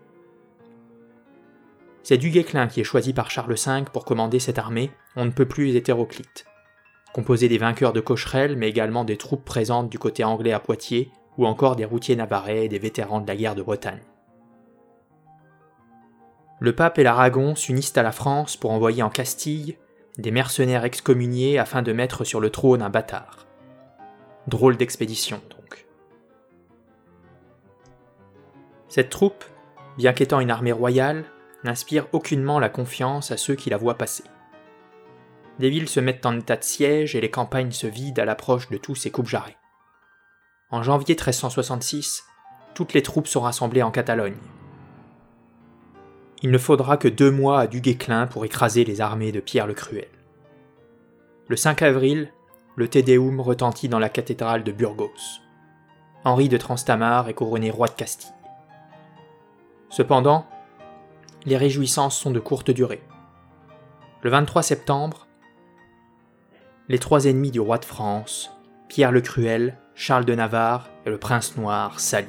C'est 2.03 2.19
Du 2.19 2.31
Guesclin 2.31 2.67
qui 2.67 2.81
est 2.81 2.85
choisi 2.85 3.13
par 3.13 3.31
Charles 3.31 3.55
V 3.55 3.85
pour 3.93 4.05
commander 4.05 4.41
cette 4.41 4.59
armée, 4.59 4.91
on 5.15 5.25
ne 5.25 5.31
peut 5.31 5.47
plus 5.47 5.77
hétéroclite. 5.77 6.45
Composé 7.13 7.49
des 7.49 7.59
vainqueurs 7.59 7.93
de 7.93 8.01
Cocherel, 8.01 8.57
mais 8.57 8.69
également 8.69 9.05
des 9.05 9.17
troupes 9.17 9.45
présentes 9.45 9.89
du 9.89 9.99
côté 9.99 10.25
anglais 10.25 10.53
à 10.53 10.59
Poitiers, 10.59 11.13
ou 11.39 11.47
encore 11.47 11.77
des 11.77 11.85
routiers 11.85 12.17
navarrais 12.17 12.65
et 12.65 12.69
des 12.69 12.79
vétérans 12.79 13.21
de 13.21 13.29
la 13.29 13.37
guerre 13.37 13.55
de 13.55 13.63
Bretagne. 13.63 14.03
Le 16.59 16.75
pape 16.75 16.99
et 16.99 17.03
l'Aragon 17.03 17.55
s'unissent 17.55 17.97
à 17.97 18.03
la 18.03 18.13
France 18.13 18.57
pour 18.57 18.71
envoyer 18.73 19.03
en 19.03 19.11
Castille 19.11 19.77
des 20.19 20.31
mercenaires 20.31 20.85
excommuniés 20.85 21.59
afin 21.59 21.83
de 21.83 21.93
mettre 21.93 22.25
sur 22.25 22.41
le 22.41 22.51
trône 22.51 22.83
un 22.83 22.91
bâtard. 22.91 23.47
Drôle 24.47 24.77
d'expédition 24.77 25.41
donc. 25.51 25.87
Cette 28.89 29.11
troupe, 29.11 29.45
bien 29.97 30.13
qu'étant 30.13 30.41
une 30.41 30.51
armée 30.51 30.73
royale, 30.73 31.25
n'inspire 31.65 32.07
aucunement 32.13 32.59
la 32.59 32.69
confiance 32.69 33.31
à 33.31 33.37
ceux 33.37 33.55
qui 33.55 33.71
la 33.71 33.77
voient 33.77 33.97
passer. 33.97 34.25
Des 35.59 35.71
villes 35.71 35.89
se 35.89 36.01
mettent 36.01 36.27
en 36.27 36.39
état 36.39 36.57
de 36.57 36.65
siège 36.65 37.15
et 37.15 37.21
les 37.21 37.31
campagnes 37.31 37.73
se 37.73 37.87
vident 37.87 38.21
à 38.21 38.25
l'approche 38.25 38.69
de 38.69 38.79
tous 38.79 38.95
ces 38.95 39.11
coupes 39.11 39.29
jarrets. 39.29 39.57
En 40.71 40.83
janvier 40.83 41.15
1366, 41.15 42.25
toutes 42.75 42.95
les 42.95 43.03
troupes 43.03 43.29
sont 43.29 43.43
rassemblées 43.43 43.83
en 43.83 43.91
Catalogne. 43.91 44.37
Il 46.43 46.51
ne 46.51 46.59
faudra 46.59 46.97
que 46.97 47.07
deux 47.07 47.31
mois 47.31 47.61
à 47.61 47.67
Duguesclin 47.69 48.27
pour 48.27 48.45
écraser 48.45 48.85
les 48.85 49.01
armées 49.01 49.31
de 49.31 49.39
Pierre 49.39 49.69
le 49.69 49.75
Cruel. 49.75 50.09
Le 51.47 51.55
5 51.55 51.83
avril, 51.83 52.33
le 52.75 52.89
Te 52.89 52.99
Deum 52.99 53.41
retentit 53.41 53.89
dans 53.89 54.01
la 54.01 54.09
cathédrale 54.09 54.65
de 54.65 54.73
Burgos. 54.73 55.41
Henri 56.25 56.49
de 56.49 56.57
Transtamar 56.57 57.29
est 57.29 57.35
couronné 57.35 57.71
roi 57.71 57.87
de 57.87 57.93
Castille. 57.93 58.33
Cependant, 59.89 60.47
les 61.45 61.57
réjouissances 61.57 62.19
sont 62.19 62.31
de 62.33 62.41
courte 62.41 62.71
durée. 62.73 63.03
Le 64.23 64.31
23 64.31 64.63
septembre, 64.63 65.29
les 66.89 66.99
trois 66.99 67.27
ennemis 67.27 67.51
du 67.53 67.61
roi 67.61 67.79
de 67.79 67.85
France, 67.85 68.51
Pierre 68.89 69.13
le 69.13 69.21
Cruel, 69.21 69.79
Charles 69.95 70.25
de 70.25 70.35
Navarre 70.35 70.91
et 71.07 71.11
le 71.11 71.19
prince 71.19 71.57
noir 71.57 72.01
Sali. 72.01 72.29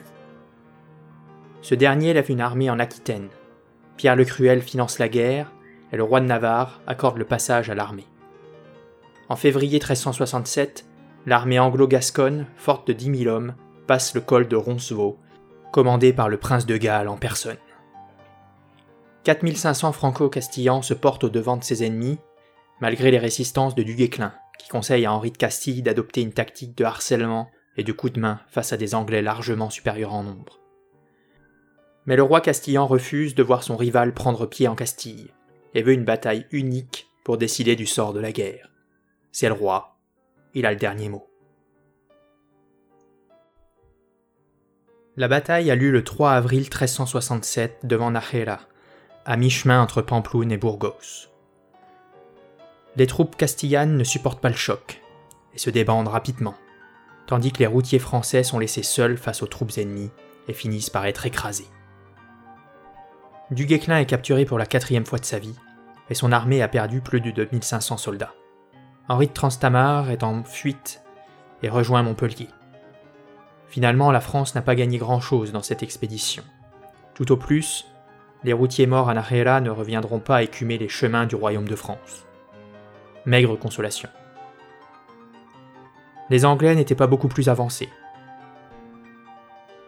Ce 1.61 1.73
dernier 1.73 2.13
lève 2.13 2.29
une 2.29 2.41
armée 2.41 2.69
en 2.69 2.79
Aquitaine. 2.79 3.29
Pierre 3.97 4.15
le 4.15 4.25
Cruel 4.25 4.61
finance 4.61 4.99
la 4.99 5.09
guerre 5.09 5.51
et 5.91 5.97
le 5.97 6.03
roi 6.03 6.19
de 6.19 6.25
Navarre 6.25 6.81
accorde 6.87 7.17
le 7.17 7.25
passage 7.25 7.69
à 7.69 7.75
l'armée. 7.75 8.07
En 9.29 9.35
février 9.35 9.79
1367, 9.79 10.85
l'armée 11.25 11.59
anglo-gasconne, 11.59 12.47
forte 12.57 12.87
de 12.87 12.93
10 12.93 13.23
000 13.23 13.35
hommes, 13.35 13.55
passe 13.87 14.13
le 14.15 14.21
col 14.21 14.47
de 14.47 14.55
Roncevaux, 14.55 15.19
commandée 15.71 16.13
par 16.13 16.29
le 16.29 16.37
prince 16.37 16.65
de 16.65 16.77
Galles 16.77 17.07
en 17.07 17.17
personne. 17.17 17.57
4500 19.23 19.93
franco-castillans 19.93 20.81
se 20.81 20.93
portent 20.93 21.23
au 21.23 21.29
devant 21.29 21.57
de 21.57 21.63
ses 21.63 21.85
ennemis, 21.85 22.19
malgré 22.81 23.11
les 23.11 23.19
résistances 23.19 23.75
de 23.75 23.83
Duguesclin, 23.83 24.33
qui 24.59 24.69
conseille 24.69 25.05
à 25.05 25.13
Henri 25.13 25.31
de 25.31 25.37
Castille 25.37 25.81
d'adopter 25.81 26.21
une 26.21 26.33
tactique 26.33 26.77
de 26.77 26.83
harcèlement 26.83 27.49
et 27.77 27.83
de 27.83 27.91
coup 27.91 28.09
de 28.09 28.19
main 28.19 28.41
face 28.49 28.73
à 28.73 28.77
des 28.77 28.95
Anglais 28.95 29.21
largement 29.21 29.69
supérieurs 29.69 30.13
en 30.13 30.23
nombre. 30.23 30.62
Mais 32.05 32.15
le 32.15 32.23
roi 32.23 32.41
castillan 32.41 32.85
refuse 32.85 33.35
de 33.35 33.43
voir 33.43 33.63
son 33.63 33.77
rival 33.77 34.13
prendre 34.13 34.45
pied 34.45 34.67
en 34.67 34.75
Castille, 34.75 35.29
et 35.73 35.83
veut 35.83 35.93
une 35.93 36.05
bataille 36.05 36.45
unique 36.51 37.07
pour 37.23 37.37
décider 37.37 37.75
du 37.75 37.85
sort 37.85 38.13
de 38.13 38.19
la 38.19 38.31
guerre. 38.31 38.69
C'est 39.31 39.47
le 39.47 39.53
roi, 39.53 39.97
il 40.53 40.65
a 40.65 40.71
le 40.71 40.77
dernier 40.77 41.09
mot. 41.09 41.27
La 45.15 45.27
bataille 45.27 45.69
a 45.69 45.75
lieu 45.75 45.91
le 45.91 46.03
3 46.03 46.31
avril 46.31 46.61
1367 46.61 47.81
devant 47.83 48.11
Najera, 48.11 48.59
à 49.25 49.37
mi-chemin 49.37 49.81
entre 49.81 50.01
Pamploune 50.01 50.51
et 50.51 50.57
Burgos. 50.57 51.29
Les 52.95 53.07
troupes 53.07 53.35
castillanes 53.35 53.95
ne 53.95 54.03
supportent 54.03 54.41
pas 54.41 54.49
le 54.49 54.55
choc 54.55 55.01
et 55.53 55.59
se 55.59 55.69
débandent 55.69 56.07
rapidement, 56.07 56.55
tandis 57.27 57.51
que 57.51 57.59
les 57.59 57.67
routiers 57.67 57.99
français 57.99 58.43
sont 58.43 58.59
laissés 58.59 58.83
seuls 58.83 59.17
face 59.17 59.43
aux 59.43 59.47
troupes 59.47 59.77
ennemies 59.77 60.11
et 60.47 60.53
finissent 60.53 60.89
par 60.89 61.05
être 61.05 61.25
écrasés. 61.25 61.69
Duguesclin 63.51 63.97
est 63.97 64.05
capturé 64.05 64.45
pour 64.45 64.57
la 64.57 64.65
quatrième 64.65 65.05
fois 65.05 65.19
de 65.19 65.25
sa 65.25 65.39
vie, 65.39 65.55
et 66.09 66.15
son 66.15 66.31
armée 66.31 66.61
a 66.61 66.67
perdu 66.67 67.01
plus 67.01 67.21
de 67.21 67.31
2500 67.31 67.97
soldats. 67.97 68.33
Henri 69.09 69.27
de 69.27 69.33
Transtamar 69.33 70.09
est 70.11 70.23
en 70.23 70.43
fuite 70.43 71.01
et 71.61 71.69
rejoint 71.69 72.03
Montpellier. 72.03 72.47
Finalement, 73.67 74.11
la 74.11 74.21
France 74.21 74.55
n'a 74.55 74.61
pas 74.61 74.75
gagné 74.75 74.97
grand-chose 74.97 75.51
dans 75.51 75.63
cette 75.63 75.83
expédition. 75.83 76.43
Tout 77.15 77.31
au 77.31 77.37
plus, 77.37 77.85
les 78.43 78.53
routiers 78.53 78.87
morts 78.87 79.09
à 79.09 79.13
Najera 79.13 79.61
ne 79.61 79.69
reviendront 79.69 80.19
pas 80.19 80.43
écumer 80.43 80.77
les 80.77 80.89
chemins 80.89 81.25
du 81.25 81.35
royaume 81.35 81.67
de 81.67 81.75
France. 81.75 82.25
Maigre 83.25 83.57
consolation. 83.57 84.09
Les 86.29 86.45
Anglais 86.45 86.75
n'étaient 86.75 86.95
pas 86.95 87.07
beaucoup 87.07 87.27
plus 87.27 87.49
avancés. 87.49 87.89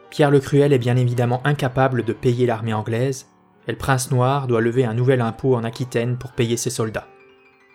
Pierre 0.10 0.32
le 0.32 0.40
Cruel 0.40 0.74
est 0.74 0.80
bien 0.80 0.96
évidemment 0.96 1.42
incapable 1.46 2.04
de 2.04 2.14
payer 2.14 2.46
l'armée 2.46 2.74
anglaise, 2.74 3.28
et 3.68 3.72
le 3.72 3.78
prince 3.78 4.12
noir 4.12 4.48
doit 4.48 4.62
lever 4.62 4.86
un 4.86 4.94
nouvel 4.94 5.22
impôt 5.22 5.56
en 5.56 5.64
Aquitaine 5.64 6.18
pour 6.18 6.32
payer 6.32 6.58
ses 6.58 6.70
soldats, 6.70 7.08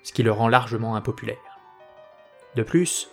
ce 0.02 0.12
qui 0.12 0.22
le 0.22 0.32
rend 0.32 0.48
largement 0.48 0.96
impopulaire. 0.96 1.36
De 2.56 2.62
plus, 2.62 3.08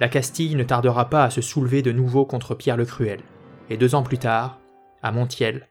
la 0.00 0.08
Castille 0.08 0.56
ne 0.56 0.64
tardera 0.64 1.08
pas 1.08 1.24
à 1.24 1.30
se 1.30 1.40
soulever 1.40 1.82
de 1.82 1.92
nouveau 1.92 2.24
contre 2.24 2.54
Pierre 2.54 2.76
le 2.76 2.84
Cruel, 2.84 3.20
et 3.70 3.76
deux 3.76 3.94
ans 3.94 4.02
plus 4.02 4.18
tard, 4.18 4.58
à 5.02 5.12
Montiel, 5.12 5.68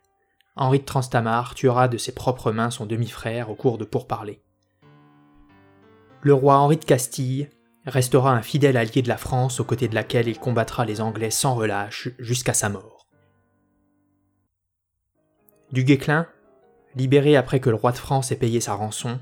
Henri 0.55 0.79
de 0.79 0.85
Transtamar 0.85 1.55
tuera 1.55 1.87
de 1.87 1.97
ses 1.97 2.13
propres 2.13 2.51
mains 2.51 2.69
son 2.69 2.85
demi-frère 2.85 3.49
au 3.49 3.55
cours 3.55 3.77
de 3.77 3.85
pourparlers. 3.85 4.41
Le 6.21 6.33
roi 6.33 6.57
Henri 6.57 6.77
de 6.77 6.85
Castille 6.85 7.49
restera 7.85 8.31
un 8.31 8.41
fidèle 8.41 8.77
allié 8.77 9.01
de 9.01 9.09
la 9.09 9.17
France 9.17 9.59
aux 9.59 9.65
côtés 9.65 9.87
de 9.87 9.95
laquelle 9.95 10.27
il 10.27 10.39
combattra 10.39 10.85
les 10.85 11.01
Anglais 11.01 11.31
sans 11.31 11.55
relâche 11.55 12.09
jusqu'à 12.19 12.53
sa 12.53 12.69
mort. 12.69 13.07
Du 15.71 15.83
libéré 16.95 17.35
après 17.35 17.59
que 17.59 17.69
le 17.69 17.75
roi 17.75 17.91
de 17.91 17.97
France 17.97 18.31
ait 18.31 18.37
payé 18.37 18.61
sa 18.61 18.73
rançon, 18.73 19.19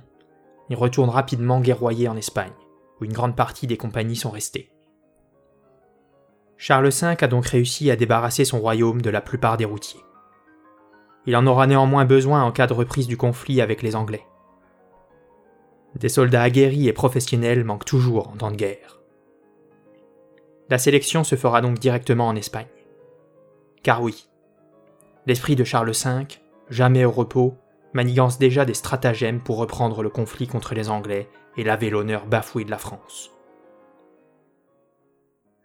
il 0.69 0.75
retourne 0.75 1.09
rapidement 1.09 1.59
guerroyer 1.59 2.07
en 2.07 2.15
Espagne, 2.15 2.53
où 2.99 3.05
une 3.05 3.13
grande 3.13 3.35
partie 3.35 3.67
des 3.67 3.77
compagnies 3.77 4.15
sont 4.15 4.29
restées. 4.31 4.71
Charles 6.57 6.89
V 6.89 7.15
a 7.19 7.27
donc 7.27 7.47
réussi 7.47 7.89
à 7.89 7.95
débarrasser 7.95 8.45
son 8.45 8.59
royaume 8.59 9.01
de 9.01 9.09
la 9.09 9.21
plupart 9.21 9.57
des 9.57 9.65
routiers. 9.65 9.99
Il 11.25 11.35
en 11.35 11.47
aura 11.47 11.67
néanmoins 11.67 12.05
besoin 12.05 12.43
en 12.43 12.51
cas 12.51 12.67
de 12.67 12.73
reprise 12.73 13.07
du 13.07 13.17
conflit 13.17 13.61
avec 13.61 13.81
les 13.81 13.95
Anglais. 13.95 14.25
Des 15.95 16.09
soldats 16.09 16.43
aguerris 16.43 16.87
et 16.87 16.93
professionnels 16.93 17.63
manquent 17.63 17.85
toujours 17.85 18.29
en 18.29 18.37
temps 18.37 18.51
de 18.51 18.55
guerre. 18.55 19.01
La 20.69 20.77
sélection 20.77 21.23
se 21.23 21.35
fera 21.35 21.61
donc 21.61 21.79
directement 21.79 22.27
en 22.27 22.35
Espagne. 22.35 22.67
Car 23.83 24.01
oui, 24.01 24.29
l'esprit 25.25 25.55
de 25.55 25.63
Charles 25.63 25.91
V, 25.91 26.27
jamais 26.69 27.03
au 27.03 27.11
repos, 27.11 27.55
manigance 27.93 28.39
déjà 28.39 28.65
des 28.65 28.73
stratagèmes 28.73 29.41
pour 29.41 29.57
reprendre 29.57 30.03
le 30.03 30.09
conflit 30.09 30.47
contre 30.47 30.73
les 30.73 30.89
Anglais 30.89 31.29
et 31.57 31.63
laver 31.63 31.89
l'honneur 31.89 32.25
bafoué 32.25 32.63
de 32.63 32.71
la 32.71 32.77
France. 32.77 33.31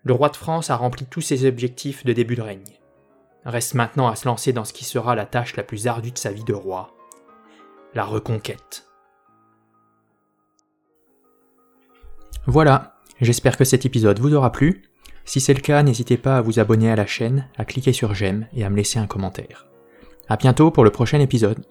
Le 0.05 0.13
roi 0.13 0.29
de 0.29 0.37
France 0.37 0.71
a 0.71 0.77
rempli 0.77 1.07
tous 1.07 1.21
ses 1.21 1.47
objectifs 1.47 2.05
de 2.05 2.13
début 2.13 2.37
de 2.37 2.43
règne. 2.43 2.79
Reste 3.45 3.75
maintenant 3.75 4.09
à 4.09 4.17
se 4.17 4.27
lancer 4.27 4.53
dans 4.53 4.65
ce 4.65 4.73
qui 4.73 4.85
sera 4.85 5.15
la 5.15 5.27
tâche 5.27 5.57
la 5.57 5.63
plus 5.63 5.87
ardue 5.87 6.13
de 6.13 6.19
sa 6.19 6.33
vie 6.33 6.45
de 6.45 6.55
roi, 6.55 6.95
la 7.95 8.05
reconquête. 8.05 8.87
Voilà, 12.47 12.97
j'espère 13.21 13.57
que 13.57 13.65
cet 13.65 13.85
épisode 13.85 14.21
vous 14.21 14.35
aura 14.35 14.53
plu. 14.53 14.83
Si 15.25 15.41
c'est 15.41 15.55
le 15.55 15.61
cas, 15.61 15.83
n'hésitez 15.83 16.17
pas 16.17 16.37
à 16.37 16.41
vous 16.41 16.61
abonner 16.61 16.91
à 16.91 16.97
la 16.97 17.07
chaîne, 17.07 17.49
à 17.57 17.65
cliquer 17.65 17.93
sur 17.93 18.15
j'aime 18.15 18.47
et 18.53 18.65
à 18.65 18.71
me 18.71 18.77
laisser 18.77 19.01
un 19.01 19.09
commentaire. 19.09 19.67
A 20.29 20.37
bientôt 20.37 20.71
pour 20.71 20.85
le 20.85 20.91
prochain 20.91 21.19
épisode. 21.19 21.65